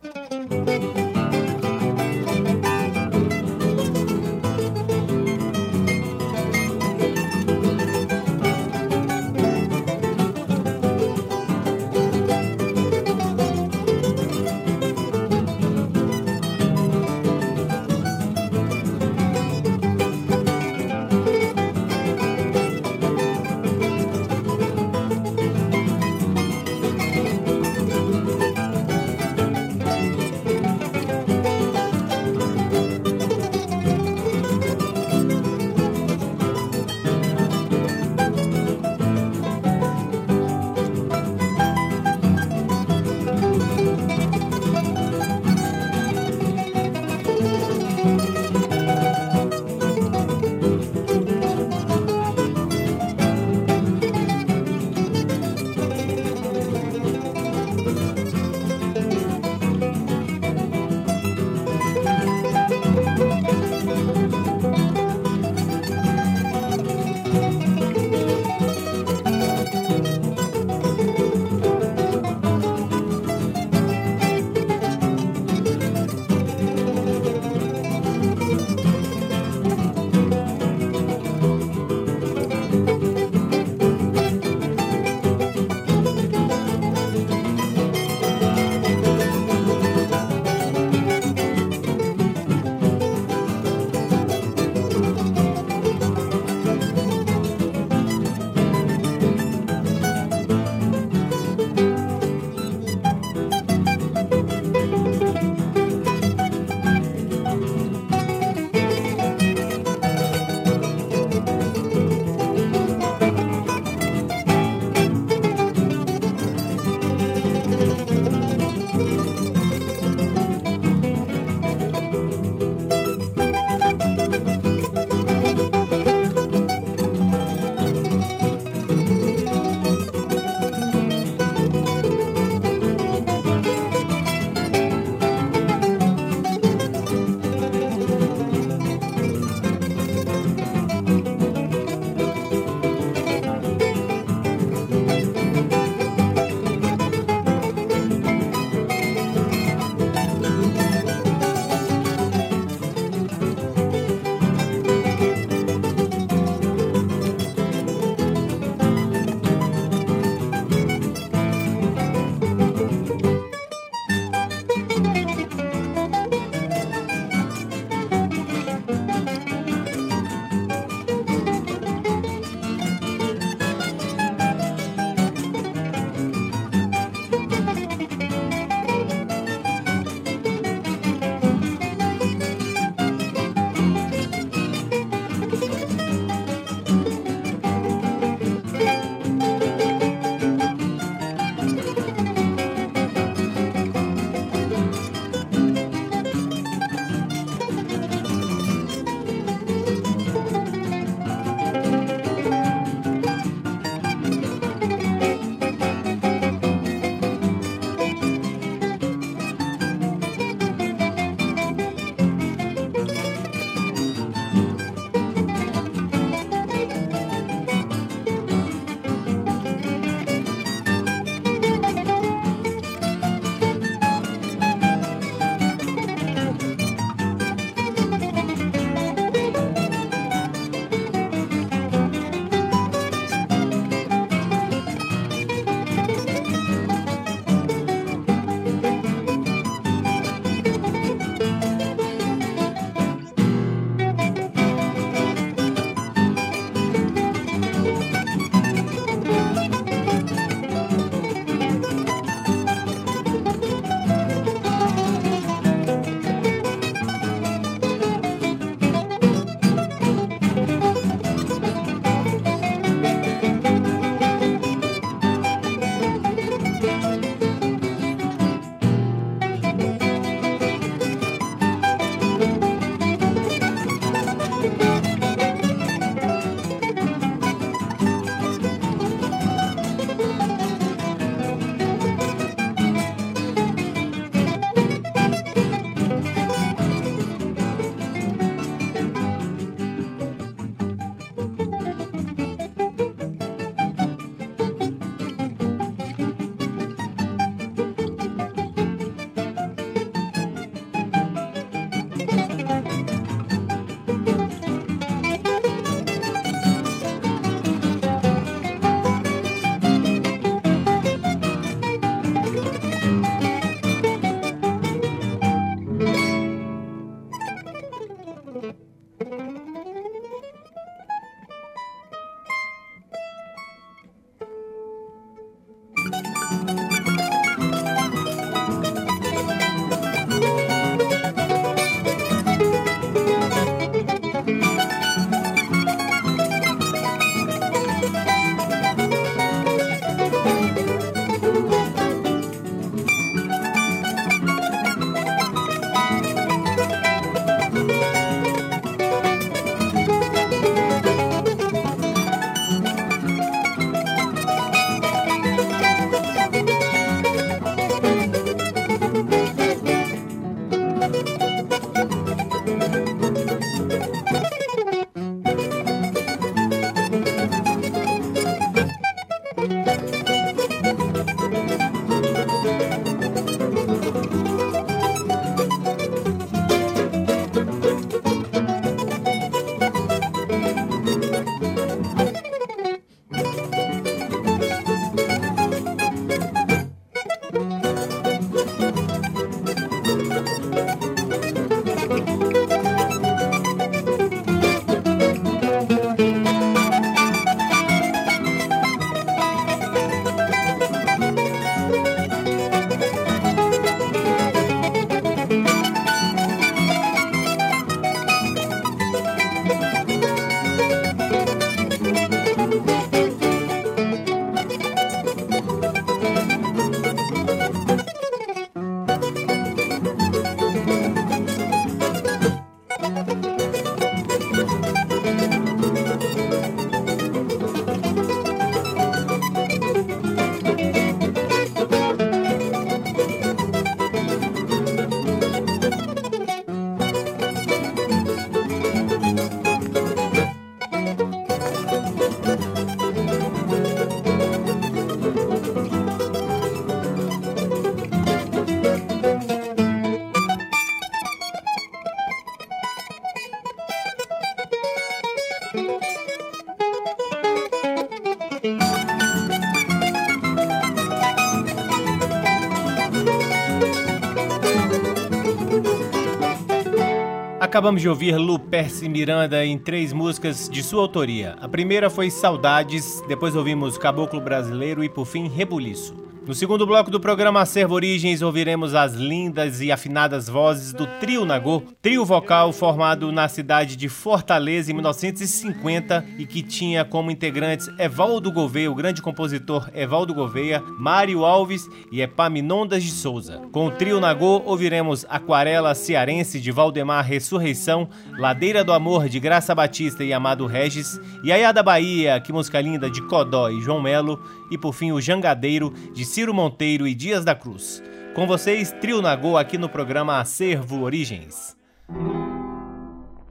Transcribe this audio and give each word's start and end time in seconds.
Acabamos 467.70 468.02
de 468.02 468.08
ouvir 468.08 468.36
Lu 468.36 468.58
Percy 468.58 469.08
Miranda 469.08 469.64
em 469.64 469.78
três 469.78 470.12
músicas 470.12 470.68
de 470.68 470.82
sua 470.82 471.02
autoria. 471.02 471.56
A 471.60 471.68
primeira 471.68 472.10
foi 472.10 472.28
Saudades, 472.28 473.22
depois 473.28 473.54
ouvimos 473.54 473.96
Caboclo 473.96 474.40
Brasileiro 474.40 475.04
e 475.04 475.08
por 475.08 475.24
fim 475.24 475.46
Rebuliço. 475.46 476.29
No 476.50 476.54
segundo 476.56 476.84
bloco 476.84 477.12
do 477.12 477.20
programa 477.20 477.60
Acervo 477.60 477.94
Origens, 477.94 478.42
ouviremos 478.42 478.92
as 478.92 479.14
lindas 479.14 479.80
e 479.80 479.92
afinadas 479.92 480.48
vozes 480.48 480.92
do 480.92 481.06
Trio 481.20 481.44
Nagô, 481.44 481.80
trio 482.02 482.24
vocal 482.24 482.72
formado 482.72 483.30
na 483.30 483.48
cidade 483.48 483.94
de 483.94 484.08
Fortaleza 484.08 484.90
em 484.90 484.94
1950 484.94 486.26
e 486.38 486.44
que 486.44 486.60
tinha 486.60 487.04
como 487.04 487.30
integrantes 487.30 487.88
Evaldo 488.00 488.50
Gouveia, 488.50 488.90
o 488.90 488.96
grande 488.96 489.22
compositor 489.22 489.88
Evaldo 489.94 490.34
Gouveia, 490.34 490.82
Mário 490.98 491.44
Alves 491.44 491.88
e 492.10 492.20
Epaminondas 492.20 493.04
de 493.04 493.12
Souza. 493.12 493.62
Com 493.70 493.86
o 493.86 493.92
Trio 493.92 494.18
Nagô, 494.18 494.60
ouviremos 494.66 495.24
Aquarela 495.28 495.94
Cearense 495.94 496.58
de 496.58 496.72
Valdemar 496.72 497.24
Ressurreição, 497.24 498.08
Ladeira 498.36 498.82
do 498.82 498.92
Amor 498.92 499.28
de 499.28 499.38
Graça 499.38 499.72
Batista 499.72 500.24
e 500.24 500.32
Amado 500.32 500.66
Regis, 500.66 501.20
Iaiá 501.44 501.70
da 501.70 501.84
Bahia, 501.84 502.40
que 502.40 502.52
música 502.52 502.80
linda 502.80 503.08
de 503.08 503.22
Codó 503.22 503.70
e 503.70 503.80
João 503.80 504.02
Melo, 504.02 504.42
e 504.68 504.76
por 504.76 504.92
fim 504.92 505.12
o 505.12 505.20
Jangadeiro 505.20 505.92
de 506.12 506.24
Ciro 506.40 506.54
Monteiro 506.54 507.06
e 507.06 507.14
Dias 507.14 507.44
da 507.44 507.54
Cruz. 507.54 508.02
Com 508.34 508.46
vocês, 508.46 508.90
Trio 508.98 509.20
Nagô 509.20 509.58
aqui 509.58 509.76
no 509.76 509.90
programa 509.90 510.40
Acervo 510.40 511.02
Origens. 511.02 511.76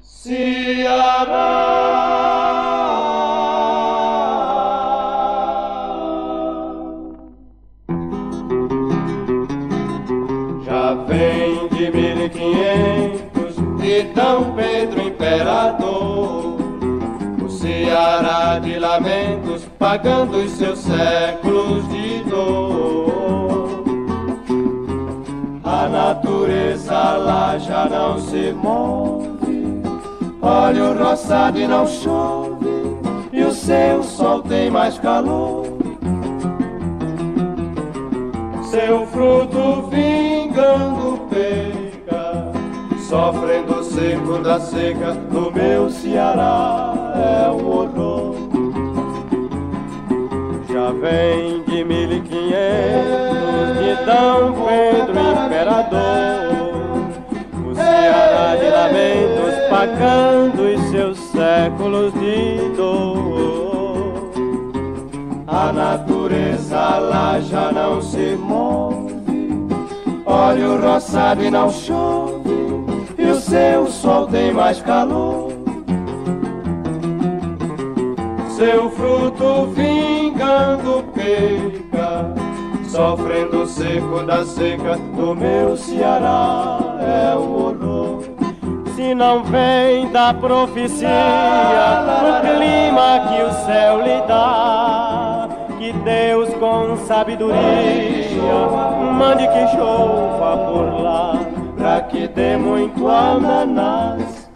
Ceará. 0.01 1.29
Já 10.65 10.95
vem 11.07 11.67
de 11.67 11.91
mil 11.91 12.25
e 12.25 12.29
quinhentos 12.31 13.55
de 13.79 14.01
Dom 14.15 14.55
Pedro 14.55 14.99
Imperador, 14.99 16.57
o 17.45 17.49
Ceará 17.51 18.57
de 18.57 18.79
lamentos 18.79 19.68
pagando 19.79 20.39
os 20.39 20.51
seus 20.51 20.79
séculos 20.79 21.87
de 21.87 22.21
dor. 22.29 23.83
A 25.63 25.87
natureza 25.87 26.93
lá 26.93 27.57
já 27.57 27.85
não 27.85 28.19
se 28.19 28.51
move, 28.51 29.81
olha 30.41 30.83
o 30.83 30.97
roçado 31.01 31.57
e 31.57 31.65
não 31.65 31.87
chove, 31.87 32.67
e 33.31 33.41
o 33.41 33.51
seu 33.53 34.03
sol 34.03 34.41
tem 34.41 34.69
mais 34.69 34.99
calor. 34.99 35.65
Seu 38.63 39.07
fruto 39.07 39.87
vingando 39.89 41.21
pega, 41.29 42.51
sofrendo 43.07 43.83
seco 43.83 44.39
da 44.39 44.59
seca, 44.59 45.13
no 45.31 45.49
meu 45.51 45.89
Ceará 45.89 46.93
é 47.15 47.49
um 47.49 47.67
horror 47.67 48.48
já 50.79 50.91
vem 50.93 51.61
de 51.63 51.83
mil 51.83 52.11
e 52.11 52.21
quinhentos 52.21 53.77
de 53.79 53.95
Dom 54.05 54.65
Pedro 54.65 55.19
Imperador. 55.45 56.49
O 57.69 57.75
Ceará 57.75 58.55
de 58.55 58.69
lamentos 58.69 59.69
pagando 59.69 60.61
os 60.61 60.89
seus 60.89 61.19
séculos 61.31 62.13
de 62.13 62.75
dor. 62.77 64.31
A 65.47 65.73
natureza 65.73 66.97
lá 66.99 67.39
já 67.41 67.71
não 67.71 68.01
se 68.01 68.37
move, 68.37 69.67
olha 70.25 70.69
o 70.69 70.81
roçado 70.81 71.43
e 71.43 71.51
não 71.51 71.69
chove, 71.69 72.49
e 73.17 73.25
o 73.25 73.35
seu 73.35 73.87
sol 73.87 74.27
tem 74.27 74.53
mais 74.53 74.81
calor 74.81 75.58
seu 78.59 78.89
fruto 78.91 79.67
vingando 79.67 81.01
perca, 81.13 82.29
sofrendo 82.89 83.63
o 83.63 83.65
seco 83.65 84.21
da 84.23 84.45
seca 84.45 84.97
do 85.15 85.33
meu 85.33 85.77
Ceará 85.77 86.77
é 86.99 87.35
o 87.37 87.39
horror. 87.39 88.23
Se 88.97 89.15
não 89.15 89.45
vem 89.45 90.11
da 90.11 90.33
profecia 90.33 91.07
no 92.21 92.41
clima 92.41 93.29
que 93.29 93.43
o 93.43 93.65
céu 93.65 94.01
lhe 94.01 94.27
dá, 94.27 95.47
que 95.77 95.93
Deus 95.93 96.53
com 96.55 96.97
sabedoria 97.07 97.55
mande 99.13 99.47
que 99.47 99.67
chova 99.77 100.57
por 100.69 101.01
lá, 101.01 101.39
pra 101.77 102.01
que 102.01 102.27
dê 102.27 102.57
muito 102.57 103.07
ananás, 103.07 104.49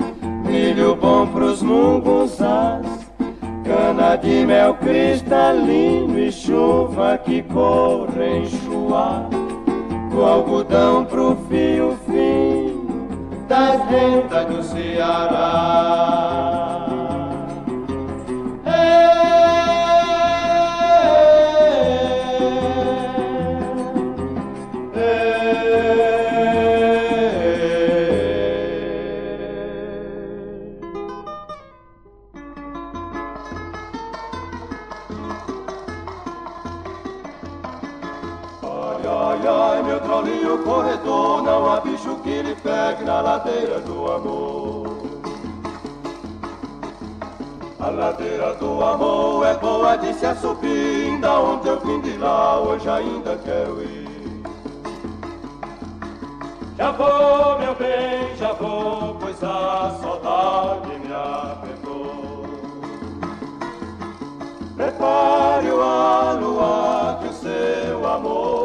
milho 0.46 0.94
bom 0.94 1.26
pros 1.28 1.64
munguzás 1.64 2.93
Cana 3.64 4.16
de 4.18 4.46
mel 4.46 4.74
cristalino 4.76 6.20
e 6.20 6.32
chuva 6.32 7.18
que 7.18 7.42
corre 7.44 8.40
enxuar 8.40 9.28
Do 10.12 10.24
algodão 10.24 11.06
pro 11.06 11.38
fio 11.48 11.98
fino 12.06 12.84
das 13.48 13.88
rendas 13.90 14.46
do 14.48 14.64
Ceará 14.64 16.53
na 43.06 43.22
ladeira 43.22 43.80
do 43.82 44.12
amor. 44.12 44.98
A 47.80 47.90
ladeira 47.90 48.54
do 48.56 48.84
amor 48.84 49.46
é 49.46 49.54
boa 49.56 49.98
de 49.98 50.14
se 50.14 50.26
assumir, 50.26 51.20
da 51.20 51.40
onde 51.40 51.68
eu 51.68 51.80
vim 51.82 52.00
de 52.02 52.18
lá, 52.18 52.60
hoje 52.60 52.90
ainda 52.90 53.38
quero 53.44 53.84
ir. 53.84 54.04
Já 56.78 56.92
vou, 56.92 57.60
meu 57.60 57.76
bem, 57.76 58.36
já 58.38 58.54
vou, 58.54 59.16
pois 59.20 59.44
a 59.44 59.96
saudade 60.02 61.00
me 61.00 61.14
apertou. 61.14 62.46
Prepare 64.76 65.70
o 65.70 65.82
aluar 65.82 67.20
que 67.20 67.28
o 67.28 67.34
seu 67.34 68.08
amor 68.08 68.63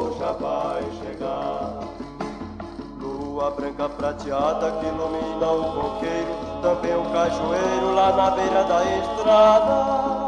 lua 3.38 3.52
branca 3.52 3.88
prateada 3.88 4.72
que 4.72 4.86
ilumina 4.86 5.46
o 5.46 5.72
coqueiro, 5.72 6.34
também 6.60 6.96
o 6.96 7.04
cajueiro 7.12 7.94
lá 7.94 8.12
na 8.12 8.30
beira 8.32 8.64
da 8.64 8.84
estrada. 8.98 10.18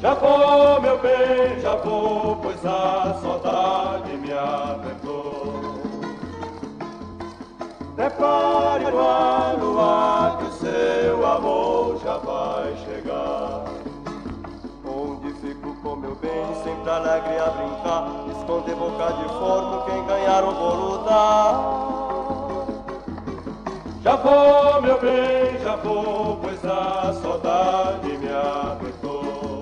Já 0.00 0.14
vou, 0.14 0.80
meu 0.80 0.96
bem, 1.00 1.58
já 1.60 1.74
vou, 1.74 2.36
pois 2.36 2.64
a 2.64 3.18
saudade 3.20 4.16
me 4.16 4.32
apertou. 4.32 5.80
Prepare 7.96 8.84
a 8.84 9.56
lua 9.60 10.36
que 10.38 10.44
o 10.44 10.52
seu 10.52 11.26
amor 11.26 11.98
já 11.98 12.16
vai 12.18 12.76
chegar 12.76 13.64
com 15.82 15.96
meu 15.96 16.14
bem, 16.16 16.54
sempre 16.64 16.90
alegre 16.90 17.38
a 17.38 17.50
brincar, 17.50 18.37
esconder 18.48 18.74
boca 18.76 19.12
de 19.12 19.24
forno, 19.28 19.82
quem 19.84 20.06
ganhar 20.06 20.42
o 20.42 20.54
vou 20.54 20.74
lutar. 20.74 21.64
Já 24.02 24.16
vou, 24.16 24.80
meu 24.80 24.98
bem, 24.98 25.58
já 25.62 25.76
vou, 25.76 26.38
pois 26.40 26.64
a 26.64 27.12
saudade 27.20 28.16
me 28.16 28.28
apertou. 28.32 29.60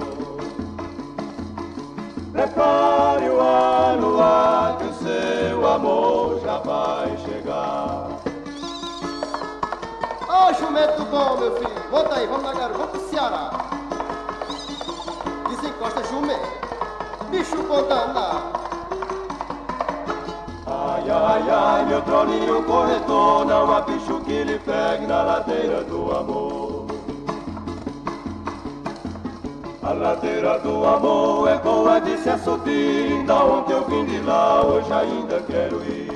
Prepare 2.31 3.29
o 3.29 3.41
ano 3.41 4.23
a 4.23 4.77
que 4.79 4.85
o 4.85 4.95
seu 4.95 5.67
amor 5.67 6.41
já 6.45 6.59
vai 6.59 7.17
chegar. 7.19 8.07
Ô, 10.29 10.49
oh, 10.49 10.55
jumento 10.55 11.05
bom, 11.07 11.37
meu 11.39 11.57
filho, 11.57 11.91
volta 11.91 12.15
aí, 12.15 12.27
vamos 12.29 12.45
lá, 12.45 12.55
garoto, 12.55 12.79
vamos 12.79 12.91
pro 12.93 13.09
Ceará 13.09 13.51
desencosta 15.49 16.05
chumé, 16.05 16.39
bicho 17.31 17.57
contaná. 17.65 18.53
Ai, 18.53 18.56
ai, 21.17 21.51
ai, 21.51 21.87
meu 21.87 22.03
trolinho 22.03 22.63
corretor, 22.65 23.47
não 23.47 23.75
há 23.75 23.81
bicho 23.81 24.21
que 24.21 24.45
lhe 24.45 24.59
pegue 24.59 25.07
na 25.07 25.23
ladeira 25.23 25.83
do 25.85 26.17
amor. 26.17 26.87
A 29.83 29.93
ladeira 29.93 30.59
do 30.59 30.85
amor 30.85 31.49
é 31.49 31.59
boa 31.59 32.01
de 32.01 32.19
se 32.19 32.37
subir, 32.39 33.25
da 33.25 33.45
onde 33.45 33.73
eu 33.73 33.85
vim 33.85 34.05
de 34.05 34.21
lá, 34.21 34.63
hoje 34.63 34.93
ainda 34.93 35.41
quero 35.43 35.77
ir. 35.85 36.07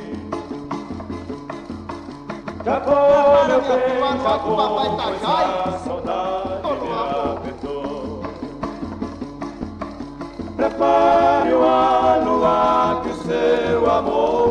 Já 2.64 2.80
foi 2.80 3.47
meu 3.47 3.61
bem, 3.62 4.00
já 4.00 4.19
tá 4.23 4.38
pois 4.38 5.75
a 5.75 5.78
saudade 5.78 6.80
me 6.83 6.92
apertou. 7.33 8.23
Prepare 10.57 11.54
o 11.54 11.62
ano 11.62 12.40
lá 12.40 13.00
que 13.02 13.09
o 13.09 13.14
seu 13.14 13.90
amor 13.90 14.50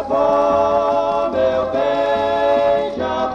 Vou, 0.00 1.28
meu 1.30 1.66
bem, 1.70 2.96
já 2.96 3.26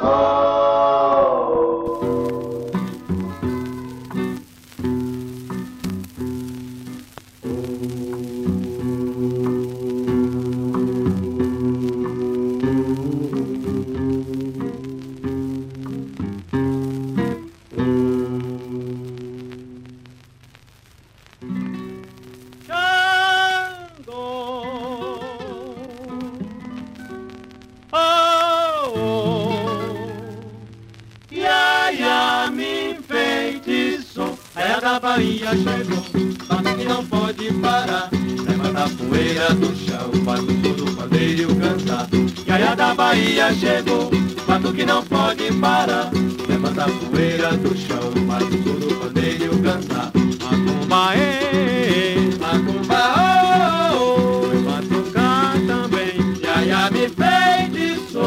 Bahia 35.17 35.49
chegou. 35.49 36.03
Fato 36.47 36.75
que 36.77 36.83
não 36.85 37.03
pode 37.03 37.51
parar. 37.53 38.07
Levanta 38.47 38.83
a 38.83 38.89
poeira 38.89 39.51
do 39.55 39.75
chão. 39.75 40.11
Faz 40.23 40.41
o 40.41 40.45
som 40.45 40.73
do 40.75 40.95
pandeiro 40.95 41.55
cantar. 41.55 42.07
Iaia 42.47 42.75
da 42.75 42.93
Bahia 42.93 43.51
chegou. 43.55 44.11
Fato 44.45 44.71
que 44.73 44.85
não 44.85 45.03
pode 45.03 45.51
parar. 45.53 46.11
Levanta 46.47 46.85
a 46.85 46.89
poeira 46.89 47.51
do 47.57 47.75
chão. 47.75 48.11
Faz 48.27 48.43
o 48.43 48.51
som 48.61 48.75
do 48.79 48.93
pandeiro 48.93 49.59
cantar. 49.63 50.11
Macumba, 50.43 51.15
ê, 51.15 52.15
macumba, 52.39 53.15
oh, 53.17 53.97
oh. 53.97 54.41
Foi 54.45 54.61
batucar 54.61 55.53
também. 55.65 56.13
Iaia 56.43 56.91
me 56.91 57.05
enfeitiçou. 57.07 58.21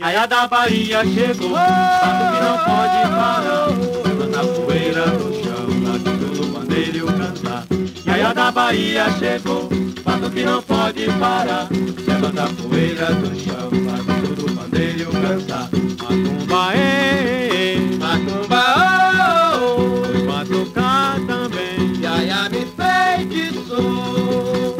Iaia 0.00 0.26
da 0.26 0.48
Bahia 0.48 1.04
chegou, 1.04 1.50
fato 1.50 2.24
que 2.34 2.40
não 2.42 2.58
pode 2.58 3.08
parar. 3.08 3.77
Bahia 8.58 9.06
chegou, 9.20 9.68
fato 10.02 10.28
que 10.30 10.42
não 10.42 10.60
pode 10.60 11.06
parar. 11.20 11.68
Levanta 12.04 12.42
a 12.42 12.48
poeira 12.48 13.06
do 13.14 13.32
chão, 13.38 13.70
batido 13.70 14.42
no 14.42 14.52
pandeiro 14.56 15.12
cantar. 15.12 15.68
Macumba, 16.02 16.74
ê, 16.74 17.76
macumba, 18.00 18.64
oh, 19.54 19.62
oh. 19.62 20.26
Batucar 20.26 21.20
também. 21.24 22.00
Iaia 22.02 22.48
me 22.50 22.62
enfeitiçou. 22.64 24.74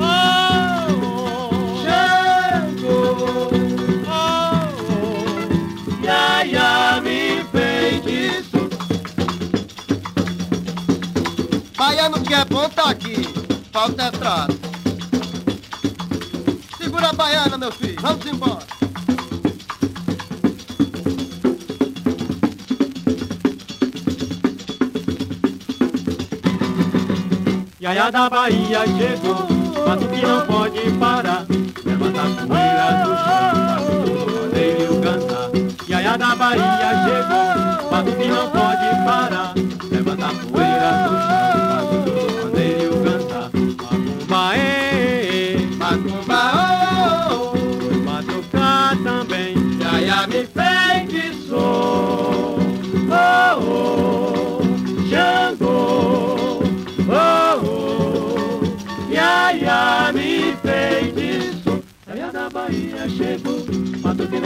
Oh. 0.00 1.78
Chegou. 1.84 3.52
Oh, 4.08 4.10
oh. 4.90 6.02
Iaia 6.04 7.00
me 7.00 7.18
enfeitiçou. 7.42 8.66
Baiano 11.78 12.18
que 12.22 12.34
é 12.34 12.44
bom 12.44 12.68
tá. 12.70 12.90
Falta 13.72 14.02
é 14.02 14.10
trato. 14.10 14.58
Segura 16.76 17.10
a 17.10 17.12
baiana, 17.12 17.56
meu 17.56 17.70
filho. 17.70 17.96
Vamos 18.00 18.26
embora. 18.26 18.66
Iaia 27.80 28.10
da 28.10 28.28
Bahia 28.28 28.80
chegou, 28.86 29.36
fato 29.84 30.08
que 30.08 30.20
não 30.20 30.46
pode 30.46 30.90
parar. 30.98 31.46
Levanta 31.84 32.22
a 32.22 32.46
poeira 32.46 32.92
do 33.04 33.14
chão, 33.16 33.52
faz 33.66 33.84
tudo 33.86 34.12
pandeiro 34.32 35.00
cantar. 35.00 35.50
Iaia 35.88 36.18
da 36.18 36.34
Bahia 36.34 36.90
chegou, 37.04 37.88
fato 37.88 38.12
que 38.16 38.28
não 38.28 38.50
pode 38.50 38.69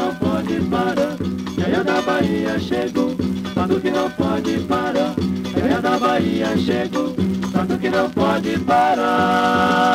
não 0.05 0.15
pode 0.17 0.61
parar. 0.61 1.17
Iaia 1.57 1.83
da 1.83 2.03
Bahia 2.03 2.59
chegou, 2.59 3.17
fato 3.55 3.81
que 3.81 3.91
não 3.91 4.11
pode 4.11 4.59
parar. 4.61 5.15
Iaia 5.57 5.81
da 5.81 5.99
Bahia 5.99 6.57
chegou, 6.59 7.15
fato 7.53 7.79
que 7.79 7.89
não 7.89 8.11
pode 8.11 8.59
parar. 8.61 9.95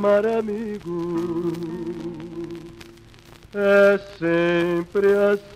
Mar 0.00 0.24
amigo 0.24 1.52
É 3.54 3.98
sempre 4.18 5.12
assim 5.30 5.49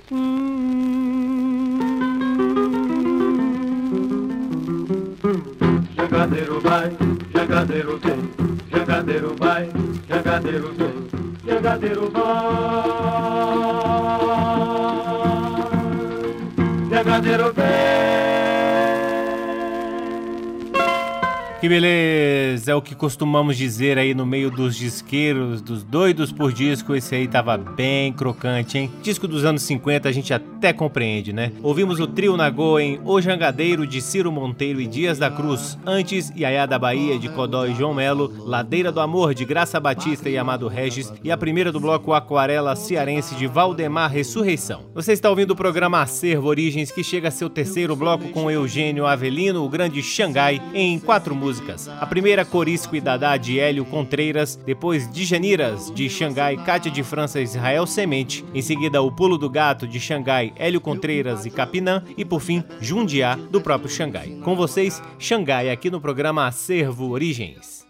é 22.74 22.76
o 22.76 22.82
que 22.82 22.94
costumamos 22.94 23.56
dizer 23.56 23.98
aí 23.98 24.14
no 24.14 24.26
meio 24.26 24.50
dos 24.50 24.74
disqueiros, 24.76 25.62
dos 25.62 25.84
doidos 25.84 26.32
por 26.32 26.52
disco. 26.52 26.94
Esse 26.94 27.14
aí 27.14 27.28
tava 27.28 27.56
bem 27.56 28.12
crocante, 28.12 28.76
hein? 28.76 28.90
Disco 29.00 29.28
dos 29.28 29.44
anos 29.44 29.62
50 29.62 30.08
a 30.08 30.12
gente 30.12 30.34
até 30.34 30.72
compreende, 30.72 31.32
né? 31.32 31.52
Ouvimos 31.62 32.00
o 32.00 32.06
trio 32.06 32.36
Nagô 32.36 32.80
em 32.80 33.00
O 33.04 33.20
Jangadeiro 33.20 33.86
de 33.86 34.00
Ciro 34.00 34.32
Monteiro 34.32 34.80
e 34.80 34.88
Dias 34.88 35.18
da 35.18 35.30
Cruz, 35.30 35.78
antes 35.86 36.32
Iaiá 36.36 36.66
da 36.66 36.78
Bahia 36.78 37.16
de 37.16 37.28
Codó 37.28 37.64
e 37.64 37.74
João 37.74 37.94
Melo, 37.94 38.32
Ladeira 38.44 38.90
do 38.90 39.00
Amor 39.00 39.34
de 39.34 39.44
Graça 39.44 39.78
Batista 39.78 40.28
e 40.28 40.36
Amado 40.36 40.66
Regis 40.66 41.12
e 41.22 41.30
a 41.30 41.36
primeira 41.36 41.70
do 41.70 41.78
bloco 41.78 42.12
Aquarela 42.12 42.74
Cearense 42.74 43.36
de 43.36 43.46
Valdemar 43.46 44.10
Ressurreição. 44.10 44.82
Você 44.92 45.12
está 45.12 45.30
ouvindo 45.30 45.52
o 45.52 45.56
programa 45.56 46.02
Acervo 46.02 46.48
Origens 46.48 46.90
que 46.90 47.04
chega 47.04 47.28
a 47.28 47.30
seu 47.30 47.48
terceiro 47.48 47.94
bloco 47.94 48.30
com 48.30 48.50
Eugênio 48.50 49.06
Avelino, 49.06 49.64
o 49.64 49.68
grande 49.68 50.02
Xangai, 50.02 50.60
em 50.74 50.98
quatro 50.98 51.36
músicas. 51.36 51.88
A 51.88 52.06
primeira, 52.06 52.44
Corisco 52.64 52.96
e 52.96 53.00
Dadá, 53.00 53.36
de 53.36 53.60
Hélio 53.60 53.84
Contreiras. 53.84 54.56
Depois, 54.56 55.06
De 55.06 55.22
Janiras, 55.26 55.90
de 55.90 56.08
Xangai, 56.08 56.56
Cátia 56.56 56.90
de 56.90 57.02
França 57.02 57.38
Israel 57.38 57.86
Semente. 57.86 58.42
Em 58.54 58.62
seguida, 58.62 59.02
O 59.02 59.12
Pulo 59.12 59.36
do 59.36 59.50
Gato, 59.50 59.86
de 59.86 60.00
Xangai, 60.00 60.50
Hélio 60.56 60.80
Contreiras 60.80 61.44
e 61.44 61.50
Capinã. 61.50 62.02
E 62.16 62.24
por 62.24 62.40
fim, 62.40 62.64
Jundiá, 62.80 63.34
do 63.34 63.60
próprio 63.60 63.90
Xangai. 63.90 64.38
Com 64.42 64.56
vocês, 64.56 65.02
Xangai, 65.18 65.68
aqui 65.68 65.90
no 65.90 66.00
programa 66.00 66.46
Acervo 66.46 67.10
Origens. 67.10 67.83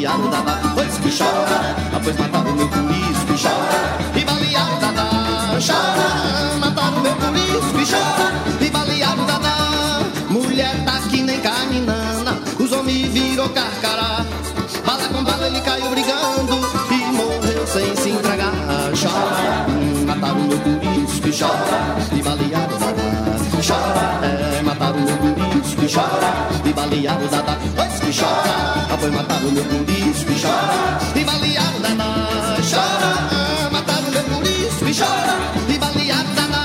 Balearam 0.00 0.30
dadá. 0.30 0.60
Pois 0.74 0.98
que 0.98 1.10
chora, 1.10 1.76
pois 2.02 2.16
mataram 2.16 2.52
meu 2.54 2.68
curisco 2.68 3.32
e 3.34 3.38
chora, 3.42 3.98
e 4.16 4.24
balearam 4.24 4.78
dadá. 4.80 5.10
Chora, 5.60 6.58
mataram 6.58 7.00
meu 7.00 7.14
curisco 7.16 7.80
e 7.80 7.86
chora, 7.86 8.32
e 8.60 8.70
balearam 8.70 9.26
dadá. 9.26 10.00
Mulher 10.30 10.84
tá 10.84 11.00
que 11.10 11.22
nem 11.22 11.40
caminana, 11.40 12.38
os 12.58 12.72
homens 12.72 13.08
virou 13.08 13.48
carcará. 13.50 14.24
Bala 14.86 15.08
com 15.08 15.22
bala 15.22 15.46
ele 15.46 15.60
caiu 15.60 15.90
brigando 15.90 16.58
e 16.90 17.12
morreu 17.12 17.66
sem 17.66 17.94
se 17.96 18.10
entregar. 18.10 18.54
Chora, 19.00 19.66
mataram 20.06 20.40
meu 20.44 20.58
curisco 20.60 21.28
e 21.28 21.32
chora, 21.32 22.16
e 22.16 22.22
balearam 22.22 22.39
chora, 25.90 26.48
e 26.64 26.72
balearam 26.72 27.26
dadá. 27.26 27.56
Pois 27.74 28.00
que 28.00 28.20
chora, 28.20 28.96
pois 28.98 29.12
mataram 29.12 29.50
meu 29.50 29.64
curisco 29.64 30.30
e 30.30 30.40
chora, 30.40 30.98
e 31.16 31.24
balearam 31.24 31.80
dadá. 31.80 32.56
Chora, 32.70 33.12
é, 33.32 33.70
mataram 33.70 34.10
meu 34.10 34.22
curisco 34.24 34.88
e 34.88 34.94
chora, 34.94 35.36
e 35.68 35.78
balearam 35.78 36.34
dadá. 36.34 36.62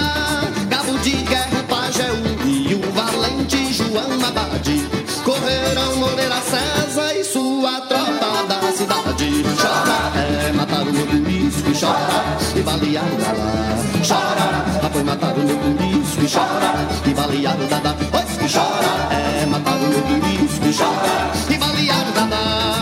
Cabo 0.69 0.97
de 0.99 1.11
guerra, 1.11 1.59
o 1.59 1.63
Pajéu 1.63 2.15
e 2.45 2.75
o 2.75 2.91
valente 2.91 3.73
João 3.73 4.25
Abade 4.27 4.87
correram 5.23 5.95
Moreira 5.97 6.41
César 6.41 7.15
e 7.15 7.23
sua 7.23 7.81
tropa 7.81 8.45
da 8.47 8.71
cidade. 8.71 9.43
Chora, 9.59 10.11
é, 10.19 10.51
mataram 10.53 10.91
meu 10.91 11.07
curisco 11.07 11.71
e 11.71 11.79
chora, 11.79 12.37
e 12.55 12.61
balearam 12.61 13.17
dadá. 13.17 13.65
Chora, 14.07 14.89
foi 14.91 15.03
mataram 15.03 15.43
meu 15.43 15.94
curisco 16.15 16.23
e 16.23 16.29
chora, 16.29 16.87
e 17.05 17.13
balearam 17.13 17.67
dadá. 17.67 17.95
Pois 18.11 18.37
que 18.37 18.57
chora, 18.57 19.13
é, 19.13 19.45
mataram 19.45 19.87
meu 19.87 20.01
curisco 20.01 20.65
e 20.65 20.73
chora, 20.73 21.31
e 21.49 21.57
balearam 21.57 22.11
dadá. 22.13 22.74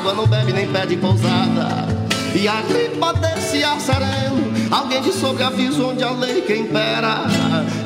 Água 0.00 0.14
não 0.14 0.26
bebe 0.26 0.52
nem 0.52 0.66
pede 0.66 0.96
pousada. 0.96 1.86
E 2.34 2.48
a 2.48 2.62
gripa 2.62 3.12
desse 3.14 3.62
ar 3.62 3.78
sereno, 3.80 4.50
alguém 4.70 5.02
de 5.02 5.12
sobreaviso, 5.12 5.88
onde 5.88 6.02
a 6.02 6.10
lei 6.10 6.40
que 6.40 6.56
impera 6.56 7.24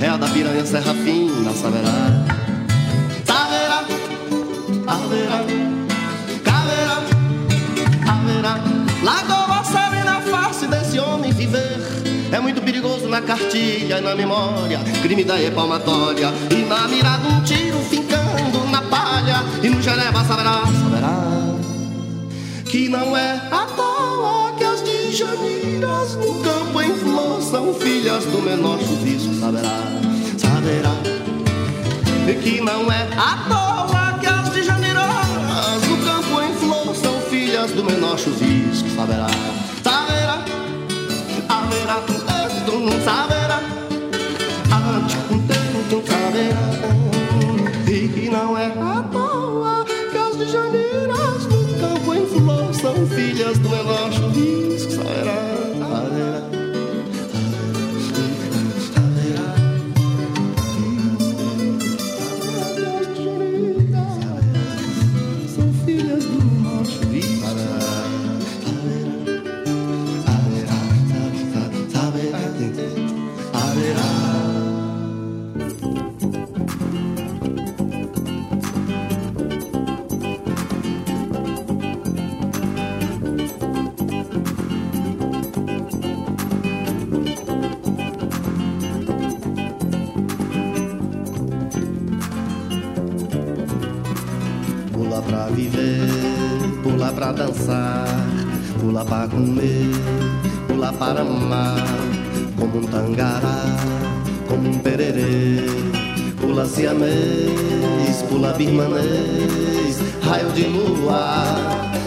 é 0.00 0.08
a 0.08 0.16
da 0.16 0.28
piranha 0.28 0.64
serra 0.64 0.94
fina, 0.94 1.52
saberá. 1.52 1.90
Saberá, 3.24 3.84
haverá, 4.86 5.44
caverá, 6.44 7.02
haverá. 8.06 8.60
Lagoa 9.02 9.64
serena, 9.64 10.20
face 10.20 10.66
desse 10.68 11.00
homem 11.00 11.32
viver. 11.32 11.80
É 12.30 12.38
muito 12.38 12.62
perigoso 12.62 13.08
na 13.08 13.22
cartilha 13.22 13.98
e 13.98 14.00
na 14.00 14.14
memória, 14.14 14.78
crime 15.02 15.24
da 15.24 15.34
palmatória. 15.52 16.32
E 16.50 16.62
na 16.64 16.86
mirada 16.86 17.26
um 17.28 17.40
tiro 17.42 17.78
fincando 17.90 18.70
na 18.70 18.82
palha. 18.82 19.42
E 19.62 19.68
no 19.68 19.82
Geneva 19.82 20.24
saberá, 20.24 20.62
saberá. 20.82 21.33
Que 22.74 22.88
não 22.88 23.16
é 23.16 23.40
à 23.52 23.66
toa 23.66 24.52
que 24.58 24.64
as 24.64 24.82
de 24.82 25.12
Janiras 25.12 26.16
no 26.16 26.42
campo 26.42 26.82
em 26.82 26.92
flor 26.96 27.40
são 27.40 27.72
filhas 27.72 28.24
do 28.24 28.42
menor 28.42 28.80
chuvisco, 28.80 29.32
saberá, 29.34 29.78
saberá. 30.36 30.90
E 32.28 32.34
que 32.42 32.60
não 32.60 32.90
é 32.90 33.08
à 33.16 33.44
toa 33.48 34.18
que 34.18 34.26
as 34.26 34.52
de 34.52 34.64
Janiras 34.64 35.06
no 35.88 36.04
campo 36.04 36.42
em 36.42 36.52
flor 36.54 36.96
são 36.96 37.20
filhas 37.30 37.70
do 37.70 37.84
menor 37.84 38.18
chuvisco, 38.18 38.90
saberá, 38.96 39.28
saberá 39.80 40.44
haverá 41.48 42.02
saberá. 43.04 43.60
Saberá. 46.08 46.54
E 47.86 48.08
que 48.08 48.28
não 48.28 48.58
é 48.58 48.66
à 48.66 49.02
toa 49.12 49.23
filhas 53.06 53.58
do 53.58 53.68
menor 53.68 54.10
viver, 95.54 96.08
pula 96.82 97.12
pra 97.12 97.32
dançar, 97.32 98.06
pula 98.80 99.04
pra 99.04 99.28
comer, 99.28 99.90
pula 100.68 100.92
para 100.92 101.20
amar, 101.22 101.82
como 102.58 102.78
um 102.78 102.82
tangará, 102.82 103.64
como 104.48 104.68
um 104.68 104.78
pererê. 104.78 105.64
Pula 106.40 106.66
siamês, 106.66 108.22
pula 108.28 108.52
birmanês, 108.52 109.98
raio 110.22 110.50
de 110.52 110.64
lua. 110.64 111.44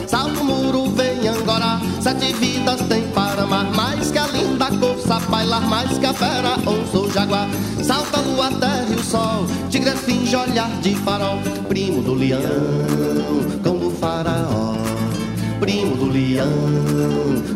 Salto 0.05 0.43
muro, 0.43 0.91
vem 0.91 1.27
Angora, 1.27 1.79
sete 1.99 2.33
vidas 2.33 2.81
tem 2.87 3.01
para 3.09 3.43
amar, 3.43 3.65
bailar 5.57 5.61
mais 5.61 5.97
que 5.97 6.05
a 6.05 6.13
fera, 6.13 6.57
onça 6.65 7.13
jaguar. 7.13 7.47
Salta 7.81 8.17
a 8.17 8.21
lua, 8.21 8.51
terra 8.51 8.85
e 8.89 8.95
o 8.95 9.03
sol, 9.03 9.45
tigre 9.69 9.91
finge 9.91 10.35
olhar 10.35 10.69
de 10.81 10.95
farol, 10.95 11.39
primo 11.67 12.01
do 12.01 12.13
leão, 12.13 12.41
cão 13.63 13.77
do 13.77 13.91
faraó. 13.91 14.75
Primo 15.59 15.95
do 15.95 16.05
leão, 16.05 16.47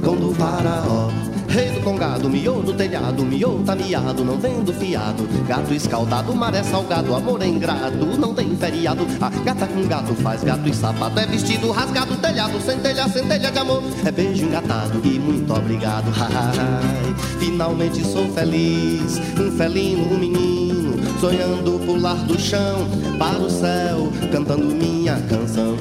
cão 0.03 0.15
do 0.15 0.33
faraó. 0.33 1.09
Rei 1.51 1.69
do 1.69 1.81
congado, 1.81 2.29
miou 2.29 2.63
do 2.63 2.71
telhado, 2.73 3.25
miou 3.25 3.61
tá 3.65 3.75
miado, 3.75 4.23
não 4.23 4.37
vendo 4.37 4.73
fiado. 4.73 5.27
Gato 5.45 5.73
escaldado, 5.73 6.33
maré 6.33 6.63
salgado, 6.63 7.13
amor 7.13 7.41
é 7.41 7.47
ingrato, 7.47 8.05
não 8.17 8.33
tem 8.33 8.55
feriado. 8.55 9.05
A 9.19 9.29
gata 9.29 9.67
com 9.67 9.85
gato 9.85 10.15
faz 10.15 10.45
gato 10.45 10.69
e 10.69 10.73
sapato, 10.73 11.19
é 11.19 11.25
vestido 11.25 11.69
rasgado, 11.71 12.15
telhado, 12.15 12.57
centelha, 12.61 13.05
centelha 13.09 13.51
de 13.51 13.59
amor. 13.59 13.83
É 14.05 14.11
beijo 14.11 14.45
engatado 14.45 15.01
e 15.03 15.19
muito 15.19 15.53
obrigado. 15.53 16.09
Finalmente 17.37 18.01
sou 18.05 18.31
feliz, 18.31 19.19
um 19.37 19.51
felino, 19.51 20.13
um 20.13 20.17
menino, 20.17 21.19
sonhando 21.19 21.81
pular 21.85 22.15
do 22.23 22.39
chão 22.39 22.87
para 23.19 23.39
o 23.39 23.49
céu, 23.49 24.09
cantando 24.31 24.67
minha 24.67 25.15
canção. 25.27 25.77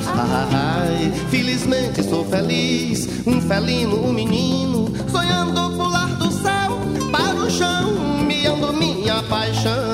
Felizmente 1.31 2.03
sou 2.03 2.25
feliz, 2.25 3.09
um 3.25 3.41
felino, 3.41 4.05
um 4.05 4.13
menino, 4.13 4.93
sonhando 5.09 5.60
chão, 7.61 7.93
miando 8.27 8.73
minha 8.73 9.23
paixão. 9.25 9.90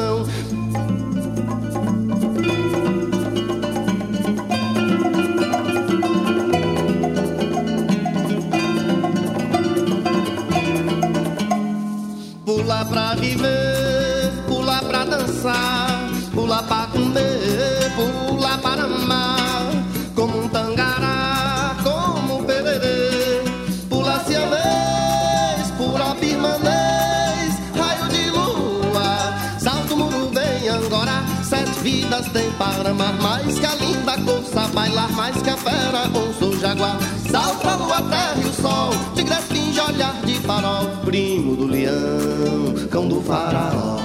Vidas 31.86 32.26
tem 32.30 32.50
para 32.58 32.90
amar, 32.90 33.14
mais 33.22 33.60
que 33.60 33.64
a 33.64 33.74
linda 33.76 34.18
corça, 34.18 34.66
bailar 34.74 35.08
mais 35.12 35.40
que 35.40 35.48
a 35.48 35.56
fera, 35.56 36.08
onça 36.08 36.44
ou 36.44 36.58
jaguar. 36.58 36.98
Salta 37.30 37.70
a 37.70 37.76
lua, 37.76 38.02
terra 38.02 38.34
e 38.42 38.44
o 38.44 38.52
sol, 38.52 38.90
tigre 39.14 39.36
finge 39.42 39.80
olhar 39.80 40.20
de 40.24 40.34
farol, 40.40 40.88
primo 41.04 41.54
do 41.54 41.66
leão, 41.66 42.88
cão 42.90 43.06
do 43.06 43.20
faraó. 43.22 44.00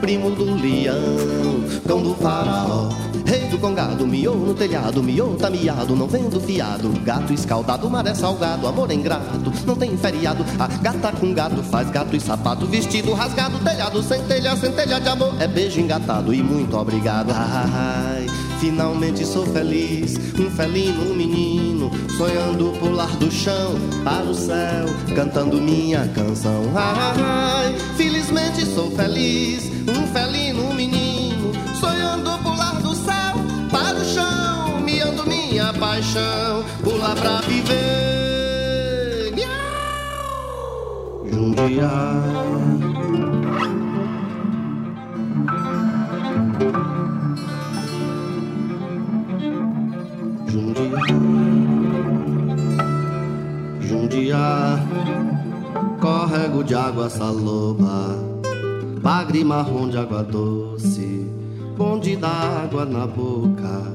primo 0.00 0.30
do 0.32 0.56
leão, 0.56 1.64
cão 1.86 2.02
do 2.02 2.12
faraó. 2.16 2.88
Rei 3.26 3.48
do 3.48 3.58
congado, 3.58 4.06
miou 4.06 4.36
no 4.36 4.54
telhado, 4.54 5.02
miou 5.02 5.34
tá 5.34 5.50
miado, 5.50 5.96
não 5.96 6.06
vendo 6.06 6.40
fiado. 6.40 6.88
Gato 7.02 7.32
escaldado, 7.32 7.90
maré 7.90 8.14
salgado, 8.14 8.68
amor 8.68 8.90
ingrato, 8.92 9.52
não 9.66 9.74
tem 9.74 9.96
feriado. 9.96 10.44
A 10.56 10.68
gata 10.68 11.10
com 11.10 11.34
gato 11.34 11.60
faz 11.64 11.90
gato 11.90 12.14
e 12.14 12.20
sapato, 12.20 12.66
vestido 12.66 13.12
rasgado, 13.12 13.58
telhado 13.58 14.00
sem 14.04 14.22
telha, 14.22 14.56
sem 14.56 14.70
de 14.70 15.08
amor. 15.08 15.34
É 15.40 15.48
beijo 15.48 15.80
engatado 15.80 16.32
e 16.32 16.40
muito 16.40 16.76
obrigado. 16.76 17.32
Ai, 17.32 18.26
finalmente 18.60 19.26
sou 19.26 19.44
feliz, 19.46 20.14
um 20.38 20.48
felino 20.48 21.12
menino, 21.12 21.90
sonhando 22.16 22.78
pular 22.78 23.10
do 23.16 23.28
chão 23.28 23.74
para 24.04 24.24
o 24.24 24.34
céu, 24.34 24.86
cantando 25.16 25.60
minha 25.60 26.06
canção. 26.14 26.62
Ai, 26.76 27.76
felizmente 27.96 28.64
sou 28.66 28.88
feliz, 28.92 29.64
um 29.88 30.06
felino 30.12 30.72
menino, 30.72 31.50
sonhando 31.80 32.35
paixão, 35.76 36.64
pular 36.82 37.14
pra 37.14 37.40
viver. 37.42 39.32
Miau! 39.34 41.26
Jundiar. 41.30 42.46
Jundiá, 53.80 54.78
córrego 56.00 56.64
de 56.64 56.74
água 56.74 57.08
saloba, 57.08 58.16
bagre 59.00 59.44
marrom 59.44 59.88
de 59.88 59.98
água 59.98 60.22
doce, 60.22 61.26
bonde 61.76 62.16
d'água 62.16 62.84
na 62.84 63.06
boca, 63.06 63.92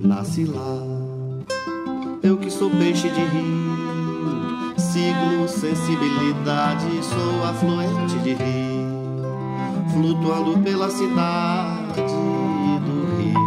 nasce 0.00 0.44
lá. 0.44 0.97
Eu 2.22 2.36
que 2.36 2.50
sou 2.50 2.68
peixe 2.70 3.08
de 3.08 3.20
rio, 3.20 4.74
signo 4.76 5.48
sensibilidade, 5.48 6.86
sou 7.02 7.44
afluente 7.44 8.18
de 8.18 8.30
rio, 8.34 9.24
flutuando 9.92 10.58
pela 10.58 10.90
cidade 10.90 12.02
do 12.84 13.16
rio. 13.18 13.38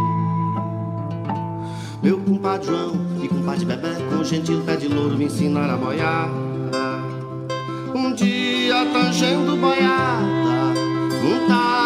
Meu 2.02 2.18
compadre 2.18 2.66
João 2.66 2.92
e 3.22 3.28
compadre 3.28 3.66
Bebé, 3.66 3.94
com 4.08 4.24
gentil 4.24 4.62
pé 4.64 4.76
de 4.76 4.88
louro, 4.88 5.16
me 5.18 5.26
ensinaram 5.26 5.74
a 5.74 5.76
boiar. 5.76 6.30
Um 7.94 8.14
dia 8.14 8.86
tangendo 8.90 9.54
boiada, 9.56 10.22
montado 11.22 11.72
na 11.72 11.81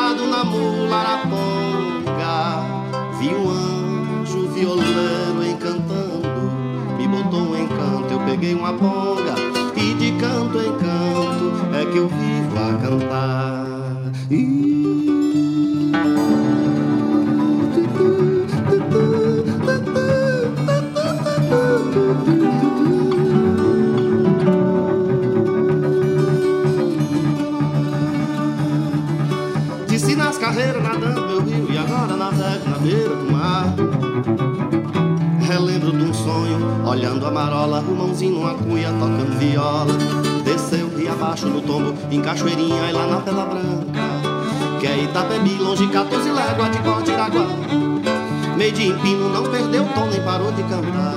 Empino, 48.87 49.29
não 49.31 49.43
perdeu 49.51 49.83
o 49.83 49.89
tom 49.89 50.07
nem 50.07 50.23
parou 50.23 50.53
de 50.53 50.63
cantar. 50.63 51.17